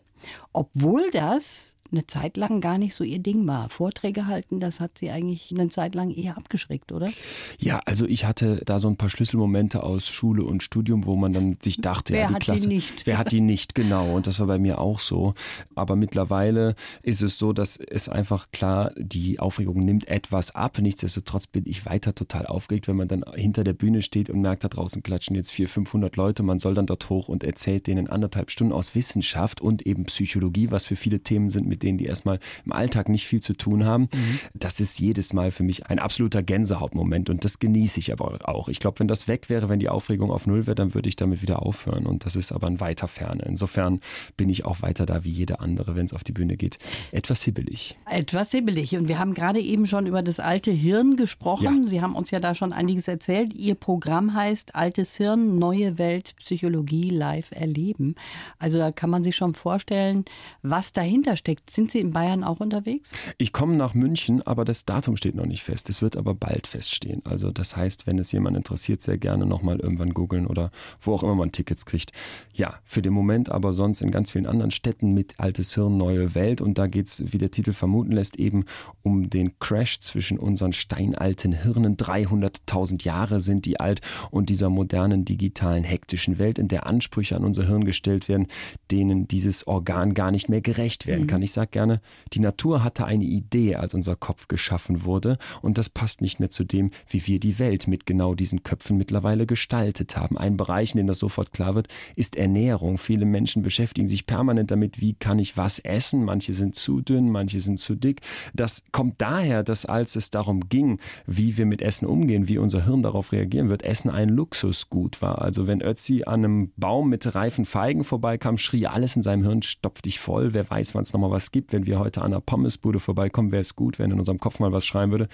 obwohl 0.54 1.12
das 1.12 1.76
eine 1.92 2.06
Zeit 2.08 2.38
lang 2.38 2.62
gar 2.62 2.78
nicht 2.78 2.94
so 2.94 3.04
ihr 3.04 3.20
Ding 3.20 3.48
war. 3.48 3.70
Vorträge 3.70 4.28
halten, 4.28 4.60
das 4.60 4.80
hat 4.80 4.98
sie 4.98 5.10
eigentlich 5.10 5.52
eine 5.52 5.70
Zeit 5.70 5.96
lang 5.96 6.12
eher 6.12 6.38
abgeschreckt, 6.38 6.92
oder? 6.92 7.10
Ja, 7.58 7.80
also 7.86 8.06
ich 8.06 8.26
hatte 8.26 8.62
da 8.66 8.80
so 8.80 8.88
ein 8.88 8.98
paar 8.98 9.10
Schlüsselmomente 9.10 9.84
aus 9.84 10.08
Schule 10.10 10.44
und 10.44 10.64
Studium, 10.64 11.06
wo 11.06 11.16
man 11.16 11.34
dann 11.34 11.58
sich 11.60 11.78
dachte, 11.78 12.14
Wer 12.14 12.22
ja, 12.22 12.28
die 12.28 12.34
hat 12.34 12.42
die 12.42 12.46
Klasse, 12.46 12.68
nicht? 12.68 13.06
wer 13.06 13.18
hat 13.18 13.32
die 13.32 13.42
nicht, 13.42 13.76
genau. 13.76 14.14
Und 14.16 14.28
das 14.28 14.40
war 14.40 14.48
bei 14.48 14.60
mir 14.60 14.80
auch 14.80 15.00
so. 15.00 15.34
Aber 15.76 15.96
mittlerweile 15.96 16.76
ist 17.02 17.22
es 17.22 17.38
so, 17.38 17.54
dass 17.54 17.78
es 17.78 18.10
einfach 18.10 18.52
klar, 18.52 18.92
die 18.98 19.40
Aufregung 19.40 19.80
nimmt 19.80 20.08
etwas 20.08 20.54
ab. 20.56 20.78
Nichtsdestotrotz 20.80 21.48
bin 21.48 21.64
ich 21.66 21.86
weiter 21.86 22.14
total 22.14 22.46
aufgeregt, 22.46 22.88
wenn 22.88 22.98
man 22.98 23.08
dann 23.08 23.24
hinter 23.36 23.64
der 23.64 23.74
Bühne 23.74 24.02
steht 24.02 24.30
und 24.30 24.42
merkt, 24.42 24.64
da 24.64 24.68
draußen 24.68 25.04
klatschen 25.04 25.36
jetzt 25.36 25.52
400, 25.52 25.70
500 25.70 26.16
Leute. 26.16 26.44
Man 26.44 26.60
soll 26.60 26.74
dann 26.74 26.86
dort 26.86 27.10
hoch 27.10 27.30
und 27.30 27.44
erzählt 27.44 27.88
denen 27.88 28.10
anderthalb 28.10 28.52
Stunden 28.52 28.74
aus 28.74 28.96
Wissenschaft 28.96 29.62
und 29.62 29.86
eben 29.86 30.06
Psychologie, 30.06 30.72
was 30.72 30.86
für 30.86 30.96
viele 30.96 31.22
Themen 31.22 31.50
sind, 31.50 31.68
mit 31.68 31.79
denen 31.84 31.98
die 31.98 32.06
erstmal 32.06 32.40
im 32.66 32.72
Alltag 32.72 33.10
nicht 33.10 33.26
viel 33.26 33.42
zu 33.42 33.54
tun 33.54 33.86
haben. 33.86 34.10
Das 34.54 34.80
ist 34.80 35.00
jedes 35.00 35.34
Mal 35.34 35.52
für 35.52 35.64
mich 35.64 35.88
ein 35.88 36.00
absoluter 36.00 36.44
Gänsehautmoment 36.44 37.30
und 37.30 37.46
das 37.46 37.60
genieße 37.60 38.00
ich 38.00 38.12
aber 38.12 38.48
auch. 38.48 38.70
Ich 38.70 38.80
glaube, 38.80 39.00
wenn 39.00 39.08
das 39.08 39.28
weg 39.28 39.50
wäre, 39.50 39.70
wenn 39.70 39.80
die 39.80 39.90
Aufregung 39.90 40.32
auf 40.32 40.48
Null 40.48 40.68
wäre, 40.68 40.76
dann 40.76 40.94
würde 40.94 41.10
ich 41.10 41.16
damit 41.16 41.42
wieder 41.42 41.64
aufhören 41.64 42.06
und 42.06 42.26
das 42.26 42.36
ist 42.36 42.52
aber 42.52 42.68
ein 42.68 42.80
weiter 42.80 43.08
Ferne. 43.08 43.44
Insofern 43.46 44.00
bin 44.38 44.50
ich 44.50 44.66
auch 44.66 44.82
weiter 44.82 45.06
da 45.06 45.24
wie 45.24 45.30
jeder 45.30 45.62
andere, 45.62 45.96
wenn 45.96 46.06
es 46.06 46.14
auf 46.14 46.24
die 46.24 46.32
Bühne 46.32 46.58
geht. 46.58 46.78
Etwas 47.12 47.44
hibbelig. 47.44 47.98
Etwas 48.10 48.52
hibbelig. 48.52 48.96
Und 48.96 49.08
wir 49.08 49.20
haben 49.20 49.34
gerade 49.34 49.60
eben 49.60 49.86
schon 49.86 50.06
über 50.08 50.22
das 50.22 50.40
alte 50.40 50.72
Hirn 50.72 51.16
gesprochen. 51.16 51.88
Sie 51.88 52.02
haben 52.02 52.16
uns 52.16 52.32
ja 52.32 52.40
da 52.40 52.56
schon 52.56 52.74
einiges 52.74 53.08
erzählt. 53.08 53.54
Ihr 53.54 53.76
Programm 53.76 54.34
heißt 54.34 54.76
Altes 54.76 55.16
Hirn, 55.18 55.58
neue 55.58 55.98
Welt, 55.98 56.36
Psychologie 56.38 57.10
live 57.10 57.52
erleben. 57.52 58.16
Also 58.58 58.78
da 58.78 58.92
kann 58.92 59.10
man 59.10 59.24
sich 59.24 59.36
schon 59.36 59.54
vorstellen, 59.54 60.26
was 60.62 60.94
dahinter 60.94 61.36
steckt. 61.36 61.69
Sind 61.70 61.92
Sie 61.92 62.00
in 62.00 62.12
Bayern 62.12 62.44
auch 62.44 62.60
unterwegs? 62.60 63.14
Ich 63.38 63.54
komme 63.54 63.76
nach 63.76 63.94
München, 63.94 64.42
aber 64.42 64.66
das 64.66 64.86
Datum 64.86 65.18
steht 65.18 65.36
noch 65.36 65.46
nicht 65.46 65.64
fest. 65.64 65.88
Es 65.90 66.02
wird 66.02 66.18
aber 66.18 66.34
bald 66.34 66.66
feststehen. 66.66 67.22
Also 67.26 67.52
das 67.52 67.78
heißt, 67.78 68.08
wenn 68.08 68.18
es 68.18 68.32
jemand 68.32 68.58
interessiert, 68.58 69.02
sehr 69.04 69.20
gerne 69.20 69.46
nochmal 69.46 69.80
irgendwann 69.80 70.14
googeln 70.14 70.48
oder 70.48 70.72
wo 71.00 71.14
auch 71.14 71.22
immer 71.22 71.36
man 71.36 71.52
Tickets 71.52 71.86
kriegt. 71.86 72.12
Ja, 72.54 72.80
für 72.86 73.04
den 73.04 73.14
Moment 73.14 73.50
aber 73.50 73.72
sonst 73.72 74.02
in 74.02 74.10
ganz 74.10 74.32
vielen 74.32 74.48
anderen 74.48 74.72
Städten 74.72 75.14
mit 75.14 75.40
Altes 75.40 75.76
Hirn, 75.76 75.98
neue 75.98 76.34
Welt. 76.34 76.60
Und 76.60 76.80
da 76.80 76.88
geht's, 76.88 77.22
wie 77.28 77.38
der 77.38 77.52
Titel 77.52 77.74
vermuten 77.74 78.12
lässt, 78.14 78.38
eben 78.38 78.66
um 79.04 79.30
den 79.30 79.60
Crash 79.60 80.00
zwischen 80.00 80.40
unseren 80.40 80.74
steinalten 80.74 81.52
Hirnen. 81.52 81.98
300.000 81.98 83.04
Jahre 83.04 83.40
sind 83.40 83.66
die 83.66 83.80
alt 83.80 84.02
und 84.32 84.50
dieser 84.50 84.72
modernen, 84.72 85.24
digitalen, 85.24 85.84
hektischen 85.84 86.40
Welt, 86.40 86.58
in 86.58 86.68
der 86.68 86.88
Ansprüche 86.88 87.36
an 87.36 87.46
unser 87.46 87.68
Hirn 87.68 87.84
gestellt 87.84 88.28
werden, 88.28 88.48
denen 88.90 89.28
dieses 89.28 89.68
Organ 89.68 90.16
gar 90.16 90.32
nicht 90.32 90.50
mehr 90.50 90.62
gerecht 90.62 91.06
werden 91.06 91.28
kann. 91.28 91.44
Ich 91.44 91.59
sage 91.60 91.72
gerne, 91.72 92.02
die 92.32 92.40
Natur 92.40 92.86
hatte 92.86 93.06
eine 93.06 93.26
Idee, 93.26 93.76
als 93.76 93.94
unser 93.94 94.16
Kopf 94.16 94.48
geschaffen 94.48 95.04
wurde 95.04 95.38
und 95.62 95.78
das 95.78 95.90
passt 95.90 96.22
nicht 96.22 96.40
mehr 96.40 96.50
zu 96.50 96.64
dem, 96.64 96.92
wie 97.10 97.28
wir 97.28 97.40
die 97.40 97.60
Welt 97.60 97.88
mit 97.88 98.06
genau 98.06 98.34
diesen 98.34 98.64
Köpfen 98.64 98.96
mittlerweile 98.96 99.46
gestaltet 99.46 100.16
haben. 100.16 100.38
Ein 100.38 100.56
Bereich, 100.56 100.92
in 100.92 100.98
dem 100.98 101.08
das 101.08 101.20
sofort 101.20 101.52
klar 101.52 101.76
wird, 101.76 101.90
ist 102.16 102.38
Ernährung. 102.38 102.98
Viele 102.98 103.26
Menschen 103.26 103.62
beschäftigen 103.62 104.08
sich 104.08 104.26
permanent 104.26 104.72
damit, 104.72 105.02
wie 105.02 105.16
kann 105.16 105.38
ich 105.38 105.58
was 105.58 105.80
essen. 105.80 106.24
Manche 106.24 106.54
sind 106.54 106.76
zu 106.76 107.02
dünn, 107.02 107.30
manche 107.30 107.60
sind 107.60 107.78
zu 107.78 107.96
dick. 107.96 108.22
Das 108.54 108.84
kommt 108.94 109.20
daher, 109.20 109.64
dass 109.64 109.86
als 109.86 110.16
es 110.16 110.32
darum 110.32 110.70
ging, 110.70 111.00
wie 111.28 111.58
wir 111.58 111.66
mit 111.66 111.82
Essen 111.82 112.06
umgehen, 112.06 112.48
wie 112.48 112.58
unser 112.58 112.86
Hirn 112.86 113.04
darauf 113.04 113.34
reagieren 113.34 113.68
wird, 113.68 113.84
Essen 113.84 114.10
ein 114.10 114.30
Luxusgut 114.30 115.22
war. 115.22 115.42
Also 115.42 115.68
wenn 115.68 115.82
Ötzi 115.82 116.24
an 116.26 116.46
einem 116.46 116.72
Baum 116.78 117.10
mit 117.10 117.36
reifen 117.36 117.66
Feigen 117.66 118.06
vorbeikam, 118.06 118.58
schrie 118.58 118.88
alles 118.88 119.18
in 119.18 119.24
seinem 119.24 119.44
Hirn, 119.44 119.62
stopf 119.62 120.02
dich 120.02 120.20
voll. 120.20 120.54
Wer 120.54 120.70
weiß, 120.70 120.96
wann 120.96 121.04
es 121.04 121.12
nochmal 121.12 121.32
was 121.32 121.49
gibt. 121.52 121.74
Wenn 121.74 121.86
wir 121.86 122.00
heute 122.00 122.22
an 122.22 122.28
einer 122.28 122.42
Pommesbude 122.42 123.00
vorbeikommen, 123.00 123.52
wäre 123.52 123.62
es 123.62 123.76
gut, 123.76 124.00
wenn 124.00 124.12
in 124.12 124.20
unserem 124.20 124.40
Kopf 124.40 124.60
mal 124.60 124.72
was 124.72 124.86
schreien 124.86 125.12
würde. 125.12 125.28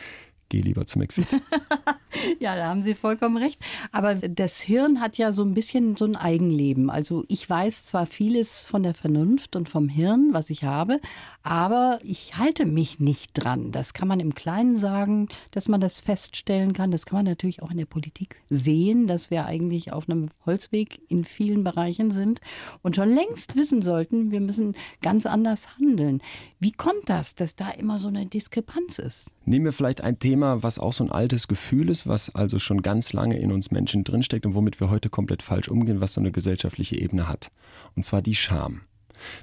Geh 0.50 0.62
lieber 0.62 0.86
zu 0.86 1.00
McFit. 1.00 1.28
Ja, 2.40 2.56
da 2.56 2.68
haben 2.68 2.82
Sie 2.82 2.96
vollkommen 2.96 3.38
recht. 3.38 3.60
Aber 3.92 4.16
das 4.16 4.60
Hirn 4.60 5.02
hat 5.02 5.18
ja 5.18 5.34
so 5.34 5.44
ein 5.44 5.54
bisschen 5.54 5.96
so 5.96 6.06
ein 6.06 6.16
Eigenleben. 6.16 6.90
Also 6.90 7.24
ich 7.28 7.50
weiß 7.50 7.86
zwar 7.86 8.06
vieles 8.06 8.64
von 8.64 8.84
der 8.84 8.94
Vernunft 8.94 9.56
und 9.56 9.70
vom 9.70 9.88
Hirn, 9.90 10.30
was 10.32 10.50
ich 10.50 10.64
habe, 10.64 11.00
aber 11.44 12.00
ich 12.04 12.38
halte 12.38 12.66
mich 12.66 13.00
nicht 13.00 13.32
dran. 13.34 13.72
Das 13.72 13.94
kann 13.94 14.08
man 14.08 14.20
im 14.20 14.36
Kleinen 14.36 14.76
sagen, 14.76 15.30
dass 15.52 15.68
man 15.68 15.82
das 15.82 16.00
feststellen 16.00 16.74
kann. 16.74 16.92
Das 16.92 17.06
kann 17.06 17.18
man 17.18 17.26
natürlich 17.26 17.62
auch 17.62 17.72
in 17.72 17.78
der 17.78 17.86
Politik 17.86 18.42
sehen, 18.50 19.08
dass 19.08 19.32
wir 19.32 19.46
eigentlich 19.46 19.92
auf 19.94 20.10
einem 20.10 20.30
Holzweg 20.46 21.02
in 21.08 21.24
vielen 21.24 21.64
Bereichen 21.64 22.12
sind 22.12 22.42
und 22.82 22.96
schon 22.96 23.14
längst 23.14 23.56
wissen 23.56 23.82
sollten, 23.82 24.32
wir 24.32 24.42
müssen 24.42 24.76
ganz 25.02 25.26
anders 25.26 25.78
handeln. 25.78 26.22
Wie 26.60 26.72
kommt 26.72 27.10
das, 27.10 27.36
dass 27.36 27.56
da 27.56 27.70
immer 27.72 28.00
so 28.00 28.08
eine 28.08 28.26
Diskrepanz 28.26 29.00
ist? 29.00 29.32
Nehmen 29.46 29.66
wir 29.66 29.74
vielleicht 29.74 30.02
ein 30.02 30.20
Thema, 30.20 30.64
was 30.64 30.80
auch 30.80 30.94
so 30.94 31.04
ein 31.04 31.12
altes 31.12 31.48
Gefühl 31.48 31.90
ist, 31.90 32.05
was 32.08 32.34
also 32.34 32.60
schon 32.60 32.82
ganz 32.82 33.14
lange 33.14 33.38
in 33.38 33.52
uns 33.52 33.72
Menschen 33.72 34.04
drinsteckt 34.04 34.46
und 34.46 34.56
womit 34.56 34.80
wir 34.80 34.90
heute 34.90 35.10
komplett 35.10 35.42
falsch 35.42 35.70
umgehen, 35.70 36.02
was 36.02 36.14
so 36.14 36.22
eine 36.22 36.32
gesellschaftliche 36.32 37.00
Ebene 37.00 37.28
hat. 37.28 37.52
Und 37.96 38.04
zwar 38.04 38.22
die 38.22 38.36
Scham. 38.36 38.82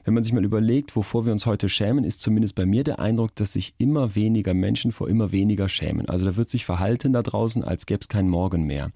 Wenn 0.05 0.15
man 0.15 0.25
sich 0.25 0.33
mal 0.33 0.45
überlegt, 0.45 0.97
wovor 0.97 1.25
wir 1.25 1.33
uns 1.33 1.47
heute 1.47 1.69
schämen, 1.69 2.05
ist 2.05 2.21
zumindest 2.21 2.55
bei 2.55 2.67
mir 2.67 2.85
der 2.85 2.99
Eindruck, 2.99 3.35
dass 3.37 3.55
sich 3.55 3.75
immer 3.79 4.15
weniger 4.15 4.55
Menschen 4.55 4.93
vor 4.93 5.09
immer 5.09 5.33
weniger 5.33 5.69
schämen. 5.69 6.09
Also 6.09 6.25
da 6.25 6.37
wird 6.37 6.51
sich 6.51 6.65
verhalten 6.65 7.13
da 7.13 7.23
draußen, 7.23 7.65
als 7.65 7.87
gäbe 7.87 8.01
es 8.01 8.09
keinen 8.09 8.29
Morgen 8.29 8.65
mehr. 8.65 8.91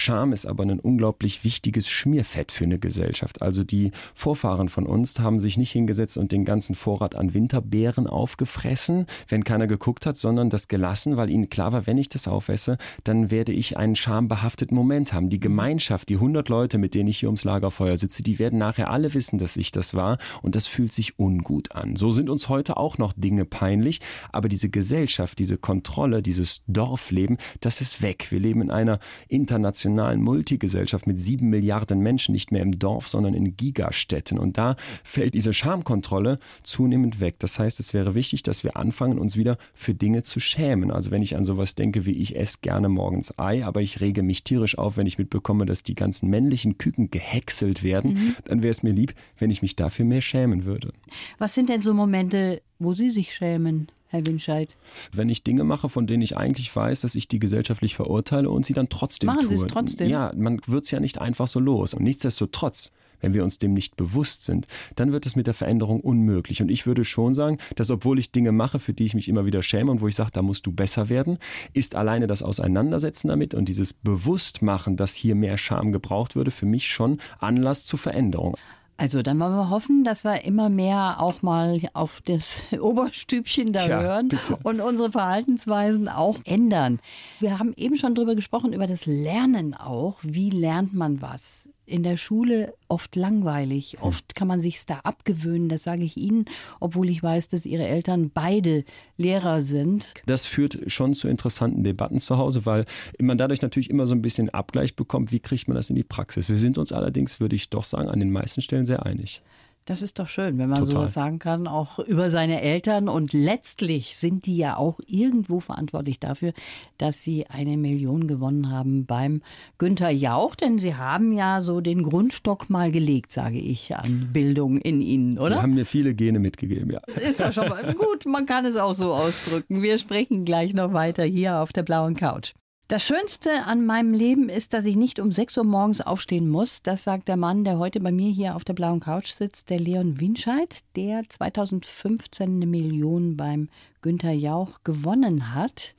Scham 0.00 0.32
ist 0.32 0.46
aber 0.46 0.64
ein 0.64 0.80
unglaublich 0.80 1.44
wichtiges 1.44 1.86
Schmierfett 1.90 2.52
für 2.52 2.64
eine 2.64 2.78
Gesellschaft. 2.78 3.42
Also 3.42 3.64
die 3.64 3.92
Vorfahren 4.14 4.70
von 4.70 4.86
uns 4.86 5.18
haben 5.18 5.38
sich 5.38 5.58
nicht 5.58 5.72
hingesetzt 5.72 6.16
und 6.16 6.32
den 6.32 6.46
ganzen 6.46 6.74
Vorrat 6.74 7.14
an 7.14 7.34
Winterbeeren 7.34 8.06
aufgefressen, 8.06 9.04
wenn 9.28 9.44
keiner 9.44 9.66
geguckt 9.66 10.06
hat, 10.06 10.16
sondern 10.16 10.48
das 10.48 10.68
gelassen, 10.68 11.18
weil 11.18 11.28
ihnen 11.28 11.50
klar 11.50 11.74
war, 11.74 11.86
wenn 11.86 11.98
ich 11.98 12.08
das 12.08 12.28
aufesse, 12.28 12.78
dann 13.04 13.30
werde 13.30 13.52
ich 13.52 13.76
einen 13.76 13.94
schambehafteten 13.94 14.74
Moment 14.74 15.12
haben. 15.12 15.28
Die 15.28 15.38
Gemeinschaft, 15.38 16.08
die 16.08 16.14
100 16.14 16.48
Leute, 16.48 16.78
mit 16.78 16.94
denen 16.94 17.10
ich 17.10 17.18
hier 17.18 17.28
ums 17.28 17.44
Lagerfeuer 17.44 17.98
sitze, 17.98 18.22
die 18.22 18.38
werden 18.38 18.58
nachher 18.58 18.90
alle 18.90 19.12
wissen, 19.12 19.38
dass 19.38 19.58
ich 19.58 19.70
das 19.70 19.92
war 19.92 20.16
und 20.40 20.54
das 20.54 20.66
fühlt 20.66 20.94
sich 20.94 21.18
ungut 21.18 21.72
an. 21.72 21.96
So 21.96 22.12
sind 22.12 22.30
uns 22.30 22.48
heute 22.48 22.78
auch 22.78 22.96
noch 22.96 23.12
Dinge 23.14 23.44
peinlich, 23.44 24.00
aber 24.32 24.48
diese 24.48 24.70
Gesellschaft, 24.70 25.38
diese 25.38 25.58
Kontrolle, 25.58 26.22
dieses 26.22 26.62
Dorfleben, 26.68 27.36
das 27.60 27.82
ist 27.82 28.00
weg. 28.00 28.28
Wir 28.30 28.40
leben 28.40 28.62
in 28.62 28.70
einer 28.70 28.98
internationalen 29.28 29.89
Multigesellschaft 29.94 31.06
mit 31.06 31.20
sieben 31.20 31.48
Milliarden 31.50 32.00
Menschen, 32.00 32.32
nicht 32.32 32.52
mehr 32.52 32.62
im 32.62 32.78
Dorf, 32.78 33.08
sondern 33.08 33.34
in 33.34 33.56
Gigastädten. 33.56 34.38
Und 34.38 34.58
da 34.58 34.76
fällt 35.04 35.34
diese 35.34 35.52
Schamkontrolle 35.52 36.38
zunehmend 36.62 37.20
weg. 37.20 37.36
Das 37.38 37.58
heißt, 37.58 37.80
es 37.80 37.94
wäre 37.94 38.14
wichtig, 38.14 38.42
dass 38.42 38.64
wir 38.64 38.76
anfangen, 38.76 39.18
uns 39.18 39.36
wieder 39.36 39.56
für 39.74 39.94
Dinge 39.94 40.22
zu 40.22 40.40
schämen. 40.40 40.90
Also 40.90 41.10
wenn 41.10 41.22
ich 41.22 41.36
an 41.36 41.44
sowas 41.44 41.74
denke, 41.74 42.06
wie 42.06 42.12
ich 42.12 42.36
esse 42.36 42.58
gerne 42.62 42.88
morgens 42.88 43.38
Ei, 43.38 43.64
aber 43.64 43.80
ich 43.80 44.00
rege 44.00 44.22
mich 44.22 44.44
tierisch 44.44 44.78
auf, 44.78 44.96
wenn 44.96 45.06
ich 45.06 45.18
mitbekomme, 45.18 45.66
dass 45.66 45.82
die 45.82 45.94
ganzen 45.94 46.28
männlichen 46.28 46.78
Küken 46.78 47.10
gehäckselt 47.10 47.82
werden, 47.82 48.14
mhm. 48.14 48.36
dann 48.44 48.62
wäre 48.62 48.70
es 48.70 48.82
mir 48.82 48.92
lieb, 48.92 49.14
wenn 49.38 49.50
ich 49.50 49.62
mich 49.62 49.76
dafür 49.76 50.04
mehr 50.04 50.20
schämen 50.20 50.64
würde. 50.64 50.92
Was 51.38 51.54
sind 51.54 51.68
denn 51.68 51.82
so 51.82 51.94
Momente, 51.94 52.62
wo 52.78 52.94
Sie 52.94 53.10
sich 53.10 53.34
schämen? 53.34 53.88
Herr 54.10 54.26
Winscheid? 54.26 54.76
Wenn 55.12 55.28
ich 55.28 55.44
Dinge 55.44 55.62
mache, 55.62 55.88
von 55.88 56.08
denen 56.08 56.22
ich 56.22 56.36
eigentlich 56.36 56.74
weiß, 56.74 57.00
dass 57.02 57.14
ich 57.14 57.28
die 57.28 57.38
gesellschaftlich 57.38 57.94
verurteile 57.94 58.50
und 58.50 58.66
sie 58.66 58.72
dann 58.72 58.88
trotzdem 58.88 59.28
Machen 59.28 59.42
tue. 59.42 59.50
Sie 59.50 59.54
es 59.54 59.66
trotzdem? 59.66 60.10
Ja, 60.10 60.32
man 60.36 60.60
wird 60.66 60.84
es 60.84 60.90
ja 60.90 60.98
nicht 60.98 61.20
einfach 61.20 61.46
so 61.46 61.60
los. 61.60 61.94
Und 61.94 62.02
nichtsdestotrotz, 62.02 62.90
wenn 63.20 63.34
wir 63.34 63.44
uns 63.44 63.58
dem 63.58 63.72
nicht 63.72 63.96
bewusst 63.96 64.42
sind, 64.42 64.66
dann 64.96 65.12
wird 65.12 65.26
es 65.26 65.36
mit 65.36 65.46
der 65.46 65.54
Veränderung 65.54 66.00
unmöglich. 66.00 66.60
Und 66.60 66.72
ich 66.72 66.86
würde 66.86 67.04
schon 67.04 67.34
sagen, 67.34 67.58
dass 67.76 67.88
obwohl 67.88 68.18
ich 68.18 68.32
Dinge 68.32 68.50
mache, 68.50 68.80
für 68.80 68.92
die 68.92 69.04
ich 69.04 69.14
mich 69.14 69.28
immer 69.28 69.46
wieder 69.46 69.62
schäme 69.62 69.92
und 69.92 70.00
wo 70.00 70.08
ich 70.08 70.16
sage, 70.16 70.30
da 70.32 70.42
musst 70.42 70.66
du 70.66 70.72
besser 70.72 71.08
werden, 71.08 71.38
ist 71.72 71.94
alleine 71.94 72.26
das 72.26 72.42
Auseinandersetzen 72.42 73.28
damit 73.28 73.54
und 73.54 73.68
dieses 73.68 73.92
Bewusstmachen, 73.92 74.96
dass 74.96 75.14
hier 75.14 75.36
mehr 75.36 75.56
Scham 75.56 75.92
gebraucht 75.92 76.34
würde, 76.34 76.50
für 76.50 76.66
mich 76.66 76.88
schon 76.88 77.18
Anlass 77.38 77.84
zur 77.84 78.00
Veränderung. 78.00 78.56
Also 79.00 79.22
dann 79.22 79.40
wollen 79.40 79.54
wir 79.54 79.70
hoffen, 79.70 80.04
dass 80.04 80.24
wir 80.24 80.44
immer 80.44 80.68
mehr 80.68 81.20
auch 81.20 81.40
mal 81.40 81.80
auf 81.94 82.20
das 82.20 82.64
Oberstübchen 82.78 83.72
da 83.72 83.86
ja, 83.86 84.02
hören 84.02 84.28
bitte. 84.28 84.58
und 84.62 84.82
unsere 84.82 85.10
Verhaltensweisen 85.10 86.06
auch 86.06 86.36
ändern. 86.44 87.00
Wir 87.38 87.58
haben 87.58 87.72
eben 87.78 87.96
schon 87.96 88.14
drüber 88.14 88.34
gesprochen, 88.34 88.74
über 88.74 88.86
das 88.86 89.06
Lernen 89.06 89.72
auch. 89.72 90.18
Wie 90.20 90.50
lernt 90.50 90.92
man 90.92 91.22
was? 91.22 91.70
In 91.90 92.02
der 92.02 92.16
Schule 92.16 92.74
oft 92.88 93.16
langweilig. 93.16 93.98
Hm. 93.98 94.02
Oft 94.02 94.34
kann 94.34 94.48
man 94.48 94.60
sich 94.60 94.84
da 94.86 95.00
abgewöhnen. 95.00 95.68
Das 95.68 95.82
sage 95.82 96.04
ich 96.04 96.16
Ihnen, 96.16 96.44
obwohl 96.78 97.08
ich 97.08 97.22
weiß, 97.22 97.48
dass 97.48 97.66
Ihre 97.66 97.86
Eltern 97.86 98.30
beide 98.32 98.84
Lehrer 99.16 99.62
sind. 99.62 100.14
Das 100.26 100.46
führt 100.46 100.78
schon 100.86 101.14
zu 101.14 101.28
interessanten 101.28 101.84
Debatten 101.84 102.20
zu 102.20 102.38
Hause, 102.38 102.64
weil 102.66 102.86
man 103.18 103.38
dadurch 103.38 103.62
natürlich 103.62 103.90
immer 103.90 104.06
so 104.06 104.14
ein 104.14 104.22
bisschen 104.22 104.50
Abgleich 104.50 104.96
bekommt. 104.96 105.32
Wie 105.32 105.40
kriegt 105.40 105.68
man 105.68 105.74
das 105.74 105.90
in 105.90 105.96
die 105.96 106.04
Praxis? 106.04 106.48
Wir 106.48 106.58
sind 106.58 106.78
uns 106.78 106.92
allerdings, 106.92 107.40
würde 107.40 107.56
ich 107.56 107.70
doch 107.70 107.84
sagen, 107.84 108.08
an 108.08 108.20
den 108.20 108.30
meisten 108.30 108.60
Stellen 108.60 108.86
sehr 108.86 109.04
einig. 109.04 109.42
Das 109.90 110.02
ist 110.02 110.20
doch 110.20 110.28
schön, 110.28 110.56
wenn 110.58 110.68
man 110.68 110.78
Total. 110.78 110.92
sowas 110.92 111.14
sagen 111.14 111.40
kann, 111.40 111.66
auch 111.66 111.98
über 111.98 112.30
seine 112.30 112.60
Eltern. 112.60 113.08
Und 113.08 113.32
letztlich 113.32 114.16
sind 114.16 114.46
die 114.46 114.56
ja 114.56 114.76
auch 114.76 115.00
irgendwo 115.08 115.58
verantwortlich 115.58 116.20
dafür, 116.20 116.52
dass 116.96 117.24
sie 117.24 117.48
eine 117.48 117.76
Million 117.76 118.28
gewonnen 118.28 118.70
haben 118.70 119.04
beim 119.04 119.42
Günther 119.78 120.10
Jauch. 120.10 120.54
Denn 120.54 120.78
sie 120.78 120.94
haben 120.94 121.32
ja 121.32 121.60
so 121.60 121.80
den 121.80 122.04
Grundstock 122.04 122.70
mal 122.70 122.92
gelegt, 122.92 123.32
sage 123.32 123.58
ich, 123.58 123.96
an 123.96 124.28
Bildung 124.32 124.78
in 124.78 125.00
ihnen, 125.00 125.40
oder? 125.40 125.56
Sie 125.56 125.62
haben 125.62 125.74
mir 125.74 125.86
viele 125.86 126.14
Gene 126.14 126.38
mitgegeben, 126.38 126.92
ja. 126.92 127.00
Ist 127.20 127.40
doch 127.40 127.52
schon 127.52 127.68
mal 127.68 127.92
gut, 127.98 128.26
man 128.26 128.46
kann 128.46 128.66
es 128.66 128.76
auch 128.76 128.94
so 128.94 129.12
ausdrücken. 129.12 129.82
Wir 129.82 129.98
sprechen 129.98 130.44
gleich 130.44 130.72
noch 130.72 130.92
weiter 130.92 131.24
hier 131.24 131.58
auf 131.58 131.72
der 131.72 131.82
blauen 131.82 132.14
Couch. 132.14 132.52
Das 132.90 133.04
Schönste 133.04 133.66
an 133.66 133.86
meinem 133.86 134.12
Leben 134.12 134.48
ist, 134.48 134.72
dass 134.72 134.84
ich 134.84 134.96
nicht 134.96 135.20
um 135.20 135.30
6 135.30 135.58
Uhr 135.58 135.62
morgens 135.62 136.00
aufstehen 136.00 136.48
muss. 136.48 136.82
Das 136.82 137.04
sagt 137.04 137.28
der 137.28 137.36
Mann, 137.36 137.62
der 137.62 137.78
heute 137.78 138.00
bei 138.00 138.10
mir 138.10 138.32
hier 138.32 138.56
auf 138.56 138.64
der 138.64 138.72
blauen 138.72 138.98
Couch 138.98 139.28
sitzt, 139.28 139.70
der 139.70 139.78
Leon 139.78 140.18
Winscheid, 140.18 140.80
der 140.96 141.22
2015 141.28 142.56
eine 142.56 142.66
Million 142.66 143.36
beim 143.36 143.68
Günther 144.02 144.32
Jauch 144.32 144.80
gewonnen 144.82 145.54
hat. 145.54 145.94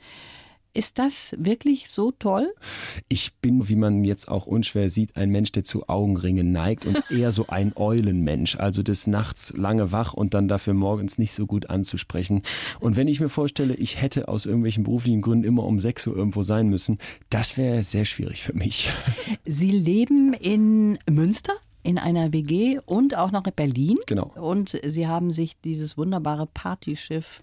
Ist 0.74 1.00
das 1.00 1.36
wirklich 1.38 1.90
so 1.90 2.12
toll? 2.12 2.54
Ich 3.10 3.34
bin, 3.42 3.68
wie 3.68 3.76
man 3.76 4.06
jetzt 4.06 4.30
auch 4.30 4.48
unschwer 4.48 4.90
sieht, 4.90 5.18
ein 5.18 5.30
Mensch, 5.30 5.52
der 5.52 5.66
zu 5.66 5.90
Augenringen 5.90 6.54
neigt 6.54 6.86
und 6.86 7.04
eher 7.12 7.34
so 7.34 7.48
ein 7.48 7.74
Eulenmensch. 7.76 8.56
Also 8.56 8.82
des 8.82 9.06
Nachts 9.06 9.52
lange 9.56 9.92
wach 9.92 10.14
und 10.14 10.34
dann 10.34 10.48
dafür 10.48 10.74
morgens 10.74 11.18
nicht 11.18 11.34
so 11.34 11.46
gut 11.46 11.70
anzusprechen. 11.70 12.42
Und 12.80 12.96
wenn 12.96 13.10
ich 13.10 13.20
mir 13.20 13.28
vorstelle, 13.28 13.76
ich 13.76 14.02
hätte 14.02 14.30
aus 14.30 14.46
irgendwelchen 14.46 14.86
beruflichen 14.86 15.22
Gründen 15.22 15.44
immer 15.44 15.66
um 15.66 15.78
6 15.78 16.08
Uhr 16.08 16.16
irgendwo 16.16 16.44
sein 16.44 16.70
müssen, 16.70 17.00
das 17.30 17.58
wäre 17.58 17.84
sehr 17.84 18.06
schwierig 18.06 18.44
für 18.44 18.54
mich. 18.54 18.90
Sie 19.44 19.72
leben 19.72 20.34
in 20.34 20.98
Münster? 21.10 21.54
in 21.84 21.98
einer 21.98 22.32
WG 22.32 22.80
und 22.86 23.18
auch 23.18 23.32
noch 23.32 23.46
in 23.46 23.54
Berlin. 23.56 23.98
Genau. 24.06 24.32
Und 24.36 24.80
Sie 24.86 25.08
haben 25.08 25.32
sich 25.32 25.60
dieses 25.62 25.98
wunderbare 25.98 26.46
Partyschiff 26.46 27.42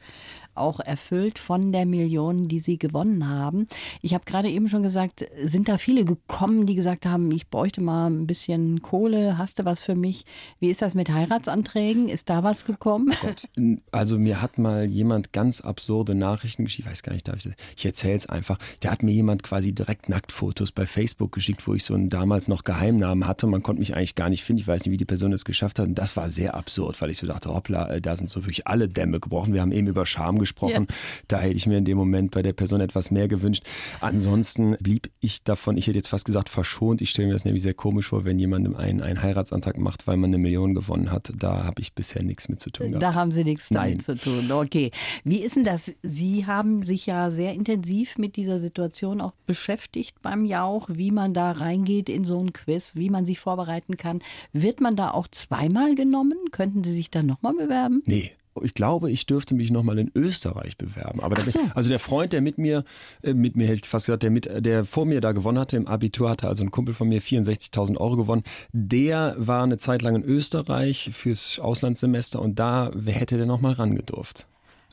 auch 0.58 0.80
erfüllt 0.80 1.38
von 1.38 1.72
der 1.72 1.86
Million, 1.86 2.48
die 2.48 2.60
sie 2.60 2.78
gewonnen 2.78 3.28
haben. 3.28 3.66
Ich 4.02 4.14
habe 4.14 4.24
gerade 4.24 4.48
eben 4.48 4.68
schon 4.68 4.82
gesagt, 4.82 5.26
sind 5.42 5.68
da 5.68 5.78
viele 5.78 6.04
gekommen, 6.04 6.66
die 6.66 6.74
gesagt 6.74 7.06
haben, 7.06 7.30
ich 7.32 7.48
bräuchte 7.48 7.80
mal 7.80 8.08
ein 8.08 8.26
bisschen 8.26 8.82
Kohle, 8.82 9.38
hast 9.38 9.58
du 9.58 9.64
was 9.64 9.80
für 9.80 9.94
mich? 9.94 10.24
Wie 10.60 10.70
ist 10.70 10.82
das 10.82 10.94
mit 10.94 11.10
Heiratsanträgen? 11.10 12.08
Ist 12.08 12.30
da 12.30 12.42
was 12.42 12.64
gekommen? 12.64 13.12
Oh 13.22 13.76
also 13.92 14.18
mir 14.18 14.40
hat 14.40 14.58
mal 14.58 14.84
jemand 14.84 15.32
ganz 15.32 15.60
absurde 15.60 16.14
Nachrichten 16.14 16.64
geschickt, 16.64 16.86
ich 16.86 16.90
weiß 16.90 17.02
gar 17.02 17.12
nicht, 17.12 17.26
darf 17.28 17.36
ich 17.36 17.44
das? 17.44 17.54
Ich 17.76 17.84
erzähle 17.86 18.16
es 18.16 18.28
einfach. 18.28 18.58
Da 18.80 18.90
hat 18.90 19.02
mir 19.02 19.12
jemand 19.12 19.42
quasi 19.42 19.72
direkt 19.72 20.08
Nacktfotos 20.08 20.72
bei 20.72 20.86
Facebook 20.86 21.32
geschickt, 21.32 21.66
wo 21.66 21.74
ich 21.74 21.84
so 21.84 21.94
einen 21.94 22.08
damals 22.08 22.48
noch 22.48 22.64
Geheimnamen 22.64 23.26
hatte. 23.26 23.46
Man 23.46 23.62
konnte 23.62 23.80
mich 23.80 23.94
eigentlich 23.94 24.14
gar 24.14 24.28
nicht 24.28 24.44
finden. 24.44 24.60
Ich 24.60 24.68
weiß 24.68 24.84
nicht, 24.84 24.92
wie 24.92 24.96
die 24.96 25.04
Person 25.04 25.32
es 25.32 25.44
geschafft 25.44 25.78
hat. 25.78 25.88
Und 25.88 25.96
das 25.96 26.16
war 26.16 26.30
sehr 26.30 26.54
absurd, 26.54 27.00
weil 27.00 27.10
ich 27.10 27.18
so 27.18 27.26
dachte, 27.26 27.52
hoppla, 27.52 27.88
äh, 27.90 28.00
da 28.00 28.16
sind 28.16 28.30
so 28.30 28.44
wirklich 28.44 28.66
alle 28.66 28.88
Dämme 28.88 29.20
gebrochen. 29.20 29.54
Wir 29.54 29.60
haben 29.60 29.72
eben 29.72 29.86
über 29.86 30.06
Scham 30.06 30.38
gesprochen 30.38 30.47
gesprochen. 30.48 30.86
Ja. 30.88 30.96
Da 31.28 31.40
hätte 31.40 31.56
ich 31.56 31.66
mir 31.66 31.78
in 31.78 31.84
dem 31.84 31.98
Moment 31.98 32.30
bei 32.30 32.42
der 32.42 32.52
Person 32.52 32.80
etwas 32.80 33.10
mehr 33.10 33.28
gewünscht. 33.28 33.64
Ansonsten 34.00 34.76
blieb 34.80 35.10
ich 35.20 35.44
davon, 35.44 35.76
ich 35.76 35.86
hätte 35.86 35.98
jetzt 35.98 36.08
fast 36.08 36.24
gesagt, 36.24 36.48
verschont. 36.48 37.00
Ich 37.02 37.10
stelle 37.10 37.28
mir 37.28 37.34
das 37.34 37.44
nämlich 37.44 37.62
sehr 37.62 37.74
komisch 37.74 38.08
vor, 38.08 38.24
wenn 38.24 38.38
jemandem 38.38 38.76
einen, 38.76 39.00
einen 39.02 39.22
Heiratsantrag 39.22 39.78
macht, 39.78 40.06
weil 40.06 40.16
man 40.16 40.30
eine 40.30 40.38
Million 40.38 40.74
gewonnen 40.74 41.10
hat. 41.10 41.32
Da 41.36 41.64
habe 41.64 41.80
ich 41.80 41.92
bisher 41.92 42.22
nichts 42.22 42.48
mit 42.48 42.60
zu 42.60 42.70
tun 42.70 42.88
gehabt. 42.88 43.02
Da 43.02 43.14
haben 43.14 43.30
Sie 43.30 43.44
nichts 43.44 43.68
damit 43.68 44.02
zu 44.02 44.16
tun. 44.16 44.50
Okay. 44.50 44.90
Wie 45.24 45.42
ist 45.42 45.56
denn 45.56 45.64
das? 45.64 45.94
Sie 46.02 46.46
haben 46.46 46.84
sich 46.84 47.06
ja 47.06 47.30
sehr 47.30 47.52
intensiv 47.52 48.18
mit 48.18 48.36
dieser 48.36 48.58
Situation 48.58 49.20
auch 49.20 49.32
beschäftigt 49.46 50.20
beim 50.22 50.44
Jauch, 50.44 50.88
wie 50.92 51.10
man 51.10 51.34
da 51.34 51.52
reingeht 51.52 52.08
in 52.08 52.24
so 52.24 52.42
ein 52.42 52.52
Quiz, 52.52 52.94
wie 52.94 53.10
man 53.10 53.26
sich 53.26 53.38
vorbereiten 53.38 53.96
kann. 53.96 54.20
Wird 54.52 54.80
man 54.80 54.96
da 54.96 55.10
auch 55.10 55.28
zweimal 55.28 55.94
genommen? 55.94 56.38
Könnten 56.50 56.84
Sie 56.84 56.92
sich 56.92 57.10
da 57.10 57.22
nochmal 57.22 57.54
bewerben? 57.54 58.02
Nee, 58.06 58.32
ich 58.62 58.74
glaube, 58.74 59.10
ich 59.10 59.26
dürfte 59.26 59.54
mich 59.54 59.70
nochmal 59.70 59.98
in 59.98 60.10
Österreich 60.14 60.76
bewerben. 60.76 61.20
Aber 61.20 61.40
so. 61.40 61.58
also 61.74 61.88
der 61.90 61.98
Freund, 61.98 62.32
der 62.32 62.40
mit 62.40 62.58
mir, 62.58 62.84
äh, 63.22 63.34
mit 63.34 63.56
mir 63.56 63.66
hätte 63.66 63.80
ich 63.82 63.88
fast 63.88 64.06
gesagt, 64.06 64.22
der, 64.22 64.30
mit, 64.30 64.48
der 64.64 64.84
vor 64.84 65.06
mir 65.06 65.20
da 65.20 65.32
gewonnen 65.32 65.58
hatte, 65.58 65.76
im 65.76 65.86
Abitur 65.86 66.30
hatte 66.30 66.48
also 66.48 66.62
ein 66.62 66.70
Kumpel 66.70 66.94
von 66.94 67.08
mir 67.08 67.22
64.000 67.22 67.96
Euro 67.96 68.16
gewonnen. 68.16 68.42
Der 68.72 69.34
war 69.38 69.62
eine 69.62 69.78
Zeit 69.78 70.02
lang 70.02 70.16
in 70.16 70.24
Österreich 70.24 71.10
fürs 71.12 71.58
Auslandssemester 71.58 72.40
und 72.40 72.58
da 72.58 72.90
hätte 73.06 73.36
der 73.36 73.46
nochmal 73.46 73.72
rangedurft. 73.72 74.46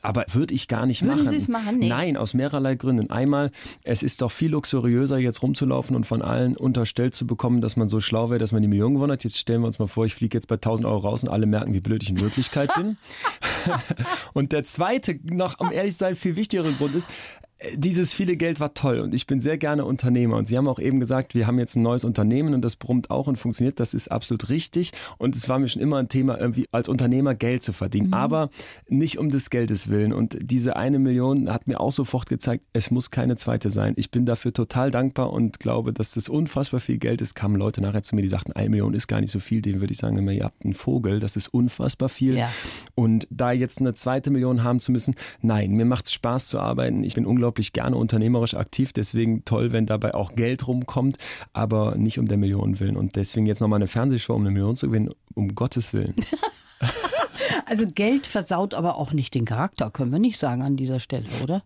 Aber 0.06 0.24
würde 0.28 0.54
ich 0.54 0.68
gar 0.68 0.86
nicht 0.86 1.02
Würden 1.02 1.24
machen. 1.24 1.28
Sie 1.30 1.36
es 1.36 1.48
machen? 1.48 1.80
Nee. 1.80 1.88
Nein, 1.88 2.16
aus 2.16 2.32
mehrerlei 2.32 2.76
Gründen. 2.76 3.10
Einmal, 3.10 3.50
es 3.82 4.04
ist 4.04 4.22
doch 4.22 4.30
viel 4.30 4.52
luxuriöser, 4.52 5.18
jetzt 5.18 5.42
rumzulaufen 5.42 5.96
und 5.96 6.06
von 6.06 6.22
allen 6.22 6.56
unterstellt 6.56 7.12
zu 7.12 7.26
bekommen, 7.26 7.60
dass 7.60 7.76
man 7.76 7.88
so 7.88 8.00
schlau 8.00 8.30
wäre, 8.30 8.38
dass 8.38 8.52
man 8.52 8.62
die 8.62 8.68
Million 8.68 8.94
gewonnen 8.94 9.10
hat. 9.10 9.24
Jetzt 9.24 9.36
stellen 9.36 9.62
wir 9.62 9.66
uns 9.66 9.80
mal 9.80 9.88
vor, 9.88 10.06
ich 10.06 10.14
fliege 10.14 10.36
jetzt 10.36 10.46
bei 10.46 10.54
1000 10.54 10.86
Euro 10.86 10.98
raus 10.98 11.24
und 11.24 11.28
alle 11.28 11.46
merken, 11.46 11.74
wie 11.74 11.80
blöd 11.80 12.04
ich 12.04 12.10
in 12.10 12.20
Wirklichkeit 12.20 12.70
bin. 12.76 12.96
und 14.32 14.52
der 14.52 14.62
zweite, 14.62 15.18
noch 15.24 15.58
um 15.58 15.72
ehrlich 15.72 15.94
zu 15.94 15.98
sein, 15.98 16.14
viel 16.14 16.36
wichtigere 16.36 16.72
Grund 16.72 16.94
ist, 16.94 17.08
dieses 17.74 18.12
viele 18.12 18.36
Geld 18.36 18.60
war 18.60 18.74
toll 18.74 19.00
und 19.00 19.14
ich 19.14 19.26
bin 19.26 19.40
sehr 19.40 19.56
gerne 19.56 19.86
Unternehmer. 19.86 20.36
Und 20.36 20.46
Sie 20.46 20.58
haben 20.58 20.68
auch 20.68 20.78
eben 20.78 21.00
gesagt, 21.00 21.34
wir 21.34 21.46
haben 21.46 21.58
jetzt 21.58 21.74
ein 21.74 21.82
neues 21.82 22.04
Unternehmen 22.04 22.52
und 22.52 22.60
das 22.60 22.76
brummt 22.76 23.10
auch 23.10 23.28
und 23.28 23.38
funktioniert. 23.38 23.80
Das 23.80 23.94
ist 23.94 24.08
absolut 24.08 24.50
richtig. 24.50 24.92
Und 25.16 25.34
es 25.34 25.48
war 25.48 25.58
mir 25.58 25.68
schon 25.68 25.80
immer 25.80 25.96
ein 25.96 26.10
Thema, 26.10 26.38
irgendwie 26.38 26.66
als 26.70 26.86
Unternehmer 26.88 27.34
Geld 27.34 27.62
zu 27.62 27.72
verdienen. 27.72 28.08
Mhm. 28.08 28.14
Aber 28.14 28.50
nicht 28.88 29.18
um 29.18 29.30
des 29.30 29.48
Geldes 29.48 29.88
willen. 29.88 30.12
Und 30.12 30.36
diese 30.40 30.76
eine 30.76 30.98
Million 30.98 31.50
hat 31.50 31.66
mir 31.66 31.80
auch 31.80 31.92
sofort 31.92 32.28
gezeigt, 32.28 32.66
es 32.74 32.90
muss 32.90 33.10
keine 33.10 33.36
zweite 33.36 33.70
sein. 33.70 33.94
Ich 33.96 34.10
bin 34.10 34.26
dafür 34.26 34.52
total 34.52 34.90
dankbar 34.90 35.32
und 35.32 35.58
glaube, 35.58 35.94
dass 35.94 36.10
das 36.12 36.28
unfassbar 36.28 36.80
viel 36.80 36.98
Geld 36.98 37.22
ist. 37.22 37.34
Kamen 37.34 37.56
Leute 37.56 37.80
nachher 37.80 38.02
zu 38.02 38.16
mir, 38.16 38.22
die 38.22 38.28
sagten, 38.28 38.52
eine 38.52 38.68
Million 38.68 38.92
ist 38.92 39.06
gar 39.06 39.22
nicht 39.22 39.30
so 39.30 39.40
viel. 39.40 39.62
Dem 39.62 39.80
würde 39.80 39.92
ich 39.92 39.98
sagen, 39.98 40.18
immer, 40.18 40.32
ihr 40.32 40.44
habt 40.44 40.62
einen 40.62 40.74
Vogel. 40.74 41.20
Das 41.20 41.36
ist 41.36 41.48
unfassbar 41.48 42.10
viel. 42.10 42.36
Ja. 42.36 42.50
Und 42.94 43.26
da 43.30 43.50
jetzt 43.50 43.80
eine 43.80 43.94
zweite 43.94 44.30
Million 44.30 44.62
haben 44.62 44.78
zu 44.78 44.92
müssen, 44.92 45.14
nein, 45.40 45.70
mir 45.70 45.86
macht 45.86 46.04
es 46.04 46.12
Spaß 46.12 46.48
zu 46.48 46.60
arbeiten. 46.60 47.02
Ich 47.02 47.14
bin 47.14 47.24
unglaublich 47.24 47.45
unglaublich 47.46 47.72
gerne 47.72 47.96
unternehmerisch 47.96 48.54
aktiv, 48.54 48.92
deswegen 48.92 49.44
toll, 49.44 49.70
wenn 49.70 49.86
dabei 49.86 50.14
auch 50.14 50.34
Geld 50.34 50.66
rumkommt, 50.66 51.16
aber 51.52 51.94
nicht 51.94 52.18
um 52.18 52.26
der 52.26 52.38
Millionen 52.38 52.80
willen. 52.80 52.96
Und 52.96 53.14
deswegen 53.14 53.46
jetzt 53.46 53.60
nochmal 53.60 53.78
eine 53.78 53.86
Fernsehshow, 53.86 54.34
um 54.34 54.42
eine 54.42 54.50
Million 54.50 54.74
zu 54.74 54.88
gewinnen, 54.88 55.14
um 55.34 55.54
Gottes 55.54 55.92
Willen. 55.92 56.14
Also 57.68 57.84
Geld 57.92 58.26
versaut 58.26 58.74
aber 58.74 58.96
auch 58.96 59.12
nicht 59.12 59.34
den 59.34 59.44
Charakter, 59.44 59.90
können 59.90 60.12
wir 60.12 60.18
nicht 60.20 60.38
sagen 60.38 60.62
an 60.62 60.76
dieser 60.76 61.00
Stelle, 61.00 61.26
oder? 61.42 61.62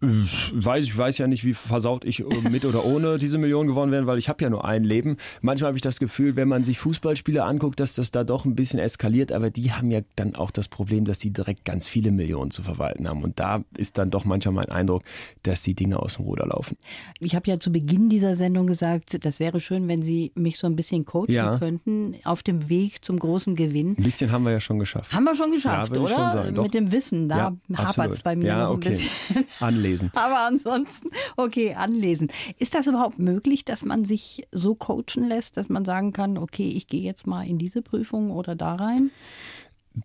Weiß, 0.52 0.84
ich 0.84 0.96
weiß 0.96 1.18
ja 1.18 1.26
nicht, 1.26 1.44
wie 1.44 1.52
versaut 1.54 2.04
ich 2.04 2.20
äh, 2.20 2.48
mit 2.48 2.64
oder 2.64 2.84
ohne 2.86 3.18
diese 3.18 3.36
Millionen 3.38 3.68
gewonnen 3.68 3.92
werden, 3.92 4.06
weil 4.06 4.18
ich 4.18 4.28
habe 4.28 4.42
ja 4.42 4.48
nur 4.50 4.64
ein 4.64 4.82
Leben. 4.84 5.18
Manchmal 5.42 5.68
habe 5.68 5.78
ich 5.78 5.82
das 5.82 5.98
Gefühl, 6.00 6.36
wenn 6.36 6.48
man 6.48 6.64
sich 6.64 6.78
Fußballspiele 6.78 7.44
anguckt, 7.44 7.80
dass 7.80 7.94
das 7.96 8.10
da 8.10 8.24
doch 8.24 8.44
ein 8.46 8.54
bisschen 8.54 8.78
eskaliert, 8.78 9.30
aber 9.30 9.50
die 9.50 9.72
haben 9.72 9.90
ja 9.90 10.00
dann 10.16 10.34
auch 10.34 10.50
das 10.50 10.68
Problem, 10.68 11.04
dass 11.04 11.18
die 11.18 11.30
direkt 11.30 11.64
ganz 11.66 11.86
viele 11.86 12.12
Millionen 12.12 12.50
zu 12.50 12.62
verwalten 12.62 13.06
haben. 13.08 13.22
Und 13.22 13.38
da 13.38 13.62
ist 13.76 13.98
dann 13.98 14.10
doch 14.10 14.24
manchmal 14.24 14.54
mein 14.54 14.70
Eindruck, 14.70 15.02
dass 15.42 15.62
die 15.62 15.74
Dinge 15.74 16.00
aus 16.00 16.16
dem 16.16 16.24
Ruder 16.24 16.46
laufen. 16.46 16.76
Ich 17.20 17.34
habe 17.34 17.48
ja 17.50 17.60
zu 17.60 17.70
Beginn 17.72 18.08
dieser 18.08 18.34
Sendung 18.34 18.66
gesagt, 18.66 19.22
das 19.24 19.38
wäre 19.38 19.60
schön, 19.60 19.86
wenn 19.88 20.02
Sie 20.02 20.32
mich 20.34 20.56
so 20.58 20.66
ein 20.66 20.76
bisschen 20.76 21.04
coachen 21.04 21.30
Ja. 21.32 21.58
könnten 21.58 22.14
auf 22.24 22.42
dem 22.42 22.68
Weg 22.70 23.04
zum 23.04 23.18
großen 23.18 23.54
Gewinn. 23.54 23.96
Ein 23.98 24.02
bisschen 24.02 24.32
haben 24.32 24.44
wir 24.44 24.52
ja 24.52 24.60
schon 24.60 24.78
geschafft. 24.78 25.12
Haben 25.12 25.24
wir 25.24 25.34
schon 25.34 25.50
geschafft, 25.50 25.89
würde 25.90 26.07
ich 26.07 26.16
oder? 26.53 26.62
Mit 26.62 26.74
dem 26.74 26.92
Wissen, 26.92 27.29
da 27.29 27.53
Ja, 27.68 27.79
hapert 27.79 28.12
es 28.12 28.22
bei 28.22 28.37
mir 28.37 28.46
Ja, 28.46 28.59
noch 28.64 28.70
ein 28.70 28.76
okay. 28.76 28.88
bisschen. 28.90 29.11
Anlesen. 29.61 30.11
Aber 30.14 30.46
ansonsten, 30.46 31.09
okay, 31.37 31.74
anlesen. 31.74 32.29
Ist 32.59 32.74
das 32.74 32.87
überhaupt 32.87 33.18
möglich, 33.18 33.64
dass 33.64 33.85
man 33.85 34.05
sich 34.05 34.46
so 34.53 34.74
coachen 34.74 35.29
lässt, 35.29 35.57
dass 35.57 35.68
man 35.68 35.85
sagen 35.85 36.12
kann, 36.12 36.38
okay, 36.38 36.68
ich 36.68 36.87
gehe 36.87 37.03
jetzt 37.03 37.26
mal 37.26 37.46
in 37.46 37.59
diese 37.59 37.83
Prüfung 37.83 38.31
oder 38.31 38.55
da 38.55 38.74
rein? 38.74 39.11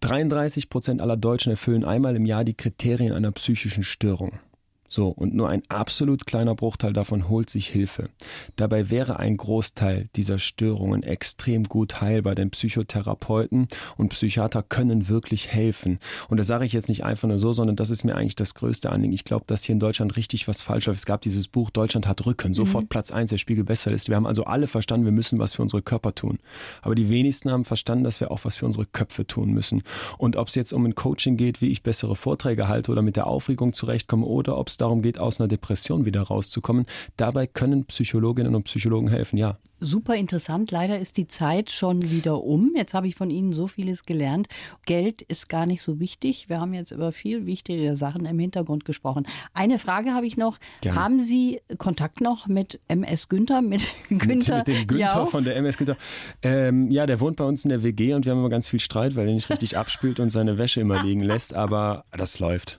33 0.02 0.70
Prozent 0.70 1.02
aller 1.02 1.18
Deutschen 1.18 1.52
erfüllen 1.52 1.84
einmal 1.86 2.16
im 2.16 2.26
Jahr 2.26 2.44
die 2.44 2.56
Kriterien 2.56 3.14
einer 3.14 3.32
psychischen 3.32 3.84
Störung. 3.84 4.40
So, 4.88 5.10
und 5.10 5.34
nur 5.34 5.50
ein 5.50 5.64
absolut 5.68 6.28
kleiner 6.28 6.54
Bruchteil 6.54 6.94
davon 6.94 7.28
holt 7.28 7.50
sich 7.50 7.68
Hilfe. 7.68 8.10
Dabei 8.56 8.92
wäre 8.92 9.18
ein 9.18 9.36
Großteil 9.36 10.10
dieser 10.16 10.38
Störungen 10.38 11.02
extrem 11.02 11.64
gut 11.64 12.02
heilbar, 12.02 12.36
denn 12.36 12.52
Psychotherapeuten 12.52 13.68
und 13.98 14.10
Psychiater 14.10 14.64
können 14.64 15.10
wirklich 15.10 15.52
helfen. 15.52 16.00
Und 16.30 16.40
das 16.40 16.48
sage 16.48 16.66
ich 16.66 16.74
jetzt 16.74 16.90
nicht 16.90 17.04
einfach 17.04 17.28
nur 17.28 17.40
so, 17.40 17.52
sondern 17.52 17.76
das 17.76 17.90
ist 17.90 18.04
mir 18.04 18.16
eigentlich 18.16 18.36
das 18.36 18.54
größte 18.54 18.92
Anliegen. 18.92 19.14
Ich 19.14 19.24
glaube, 19.24 19.46
dass 19.48 19.64
hier 19.64 19.74
in 19.74 19.80
Deutschland 19.80 20.16
richtig 20.18 20.48
was 20.48 20.62
falsch 20.62 20.86
läuft. 20.86 21.00
Es 21.00 21.06
gab 21.06 21.22
dieses 21.22 21.48
Buch 21.48 21.72
Deutschland 21.72 22.08
hat 22.08 22.26
Rücken, 22.26 22.54
sofort 22.54 22.88
Platz 22.90 23.12
1 23.12 23.32
der 23.32 23.38
Spiegel-Bestsellerliste. 23.40 24.12
Wir 24.12 24.18
haben 24.18 24.28
also 24.28 24.46
alle 24.46 24.68
verstanden, 24.68 25.06
wir 25.06 25.12
müssen 25.12 25.40
was 25.40 25.54
für 25.54 25.64
unsere 25.64 25.82
Körper 25.82 26.14
tun. 26.14 26.40
Aber 26.82 26.94
die 26.94 27.10
wenigsten 27.10 27.50
haben 27.50 27.66
verstanden, 27.66 28.04
dass 28.04 28.20
wir 28.20 28.30
auch 28.32 28.46
was 28.46 28.56
für 28.56 28.66
unsere 28.66 28.86
Köpfe 28.86 29.26
tun 29.26 29.52
müssen. 29.52 29.84
Und 30.18 30.36
ob 30.36 30.50
es 30.50 30.56
jetzt 30.56 30.74
um 30.74 30.86
ein 30.86 30.96
Coaching 30.96 31.38
geht, 31.38 31.62
wie 31.62 31.70
ich 31.70 31.82
bessere 31.82 32.16
Vorträge 32.16 32.68
halte 32.68 32.92
oder 32.92 33.02
mit 33.02 33.16
der 33.16 33.28
Aufregung 33.28 33.74
zurechtkomme 33.74 34.26
oder 34.26 34.58
ob 34.58 34.68
es 34.68 34.78
darum 34.86 35.02
geht, 35.02 35.20
aus 35.20 35.40
einer 35.40 35.48
Depression 35.48 36.06
wieder 36.06 36.22
rauszukommen, 36.22 36.86
dabei 37.18 37.48
können 37.48 37.86
Psychologinnen 37.86 38.56
und 38.56 38.64
Psychologen 38.64 39.10
helfen, 39.10 39.38
ja. 39.38 39.58
Super 39.82 40.16
interessant. 40.16 40.72
Leider 40.72 41.00
ist 41.00 41.18
die 41.18 41.28
Zeit 41.28 41.70
schon 41.70 42.10
wieder 42.10 42.42
um. 42.44 42.72
Jetzt 42.76 42.94
habe 42.94 43.08
ich 43.08 43.16
von 43.16 43.30
Ihnen 43.30 43.52
so 43.52 43.68
vieles 43.68 44.06
gelernt. 44.06 44.48
Geld 44.86 45.22
ist 45.22 45.50
gar 45.50 45.66
nicht 45.66 45.82
so 45.82 46.00
wichtig. 46.00 46.48
Wir 46.48 46.62
haben 46.62 46.74
jetzt 46.74 46.92
über 46.92 47.12
viel 47.12 47.46
wichtigere 47.46 47.98
Sachen 47.98 48.26
im 48.26 48.40
Hintergrund 48.40 48.86
gesprochen. 48.86 49.28
Eine 49.54 49.78
Frage 49.78 50.14
habe 50.14 50.26
ich 50.26 50.38
noch. 50.38 50.60
Gerne. 50.80 51.00
Haben 51.00 51.20
Sie 51.20 51.60
Kontakt 51.78 52.22
noch 52.22 52.48
mit 52.48 52.80
MS 52.88 53.28
Günther, 53.28 53.62
mit 53.62 53.86
Günther? 54.10 54.60
Mit, 54.60 54.68
mit 54.68 54.78
dem 54.78 54.88
Günther 54.88 55.28
von 55.28 55.44
der 55.44 55.58
MS 55.58 55.78
Günther. 55.78 55.98
Ähm, 56.42 56.90
ja, 56.90 57.06
der 57.06 57.20
wohnt 57.20 57.36
bei 57.36 57.44
uns 57.44 57.66
in 57.66 57.70
der 57.70 57.84
WG 57.84 58.14
und 58.14 58.24
wir 58.26 58.32
haben 58.32 58.40
immer 58.40 58.50
ganz 58.50 58.68
viel 58.68 58.80
Streit, 58.80 59.16
weil 59.18 59.28
er 59.28 59.34
nicht 59.34 59.50
richtig 59.50 59.78
abspült 59.78 60.22
und 60.22 60.30
seine 60.30 60.58
Wäsche 60.58 60.80
immer 60.80 61.04
liegen 61.04 61.22
lässt, 61.22 61.54
aber 61.54 62.06
das 62.16 62.40
läuft. 62.40 62.78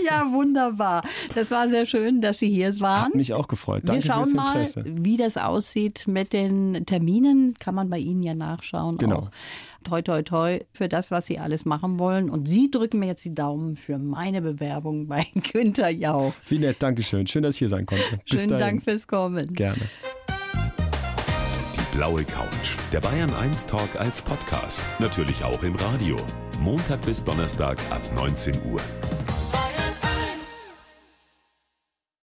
Ja, 0.04 0.26
wunderbar. 0.32 1.02
Das 1.34 1.50
war 1.50 1.68
sehr 1.68 1.86
schön, 1.86 2.20
dass 2.20 2.38
Sie 2.38 2.48
hier 2.50 2.78
waren. 2.80 3.06
Hat 3.06 3.14
mich 3.14 3.32
auch 3.34 3.48
gefreut. 3.48 3.82
Wir 3.82 3.88
Danke 3.88 4.06
schauen 4.06 4.26
fürs 4.26 4.76
mal, 4.76 4.84
wie 4.86 5.16
das 5.16 5.36
aussieht 5.36 6.06
mit 6.06 6.32
den 6.32 6.84
Terminen. 6.86 7.54
Kann 7.58 7.74
man 7.74 7.88
bei 7.90 7.98
Ihnen 7.98 8.22
ja 8.22 8.34
nachschauen. 8.34 8.98
Genau. 8.98 9.16
Auch. 9.16 9.30
Toi, 9.84 10.02
toi, 10.02 10.22
toi 10.22 10.60
für 10.72 10.88
das, 10.88 11.10
was 11.10 11.26
Sie 11.26 11.38
alles 11.38 11.64
machen 11.64 11.98
wollen. 11.98 12.30
Und 12.30 12.46
Sie 12.46 12.70
drücken 12.70 12.98
mir 12.98 13.06
jetzt 13.06 13.24
die 13.24 13.34
Daumen 13.34 13.76
für 13.76 13.98
meine 13.98 14.40
Bewerbung 14.42 15.06
bei 15.08 15.26
Günther 15.52 15.90
Jauch. 15.90 16.32
Wie 16.46 16.58
nett, 16.58 16.82
Dankeschön. 16.82 17.26
Schön, 17.26 17.42
dass 17.42 17.56
ich 17.56 17.60
hier 17.60 17.68
sein 17.68 17.86
konnte. 17.86 18.04
Bis 18.30 18.42
Schönen 18.42 18.58
dahin. 18.58 18.66
Dank 18.66 18.84
fürs 18.84 19.06
Kommen. 19.06 19.52
Gerne. 19.54 19.80
Die 21.76 21.96
blaue 21.96 22.24
Couch. 22.24 22.76
Der 22.92 23.00
Bayern 23.00 23.32
1 23.34 23.66
Talk 23.66 23.96
als 23.96 24.22
Podcast. 24.22 24.82
Natürlich 24.98 25.42
auch 25.44 25.62
im 25.62 25.74
Radio. 25.76 26.16
Montag 26.60 27.02
bis 27.02 27.24
Donnerstag 27.24 27.78
ab 27.90 28.02
19 28.14 28.54
Uhr. 28.70 28.80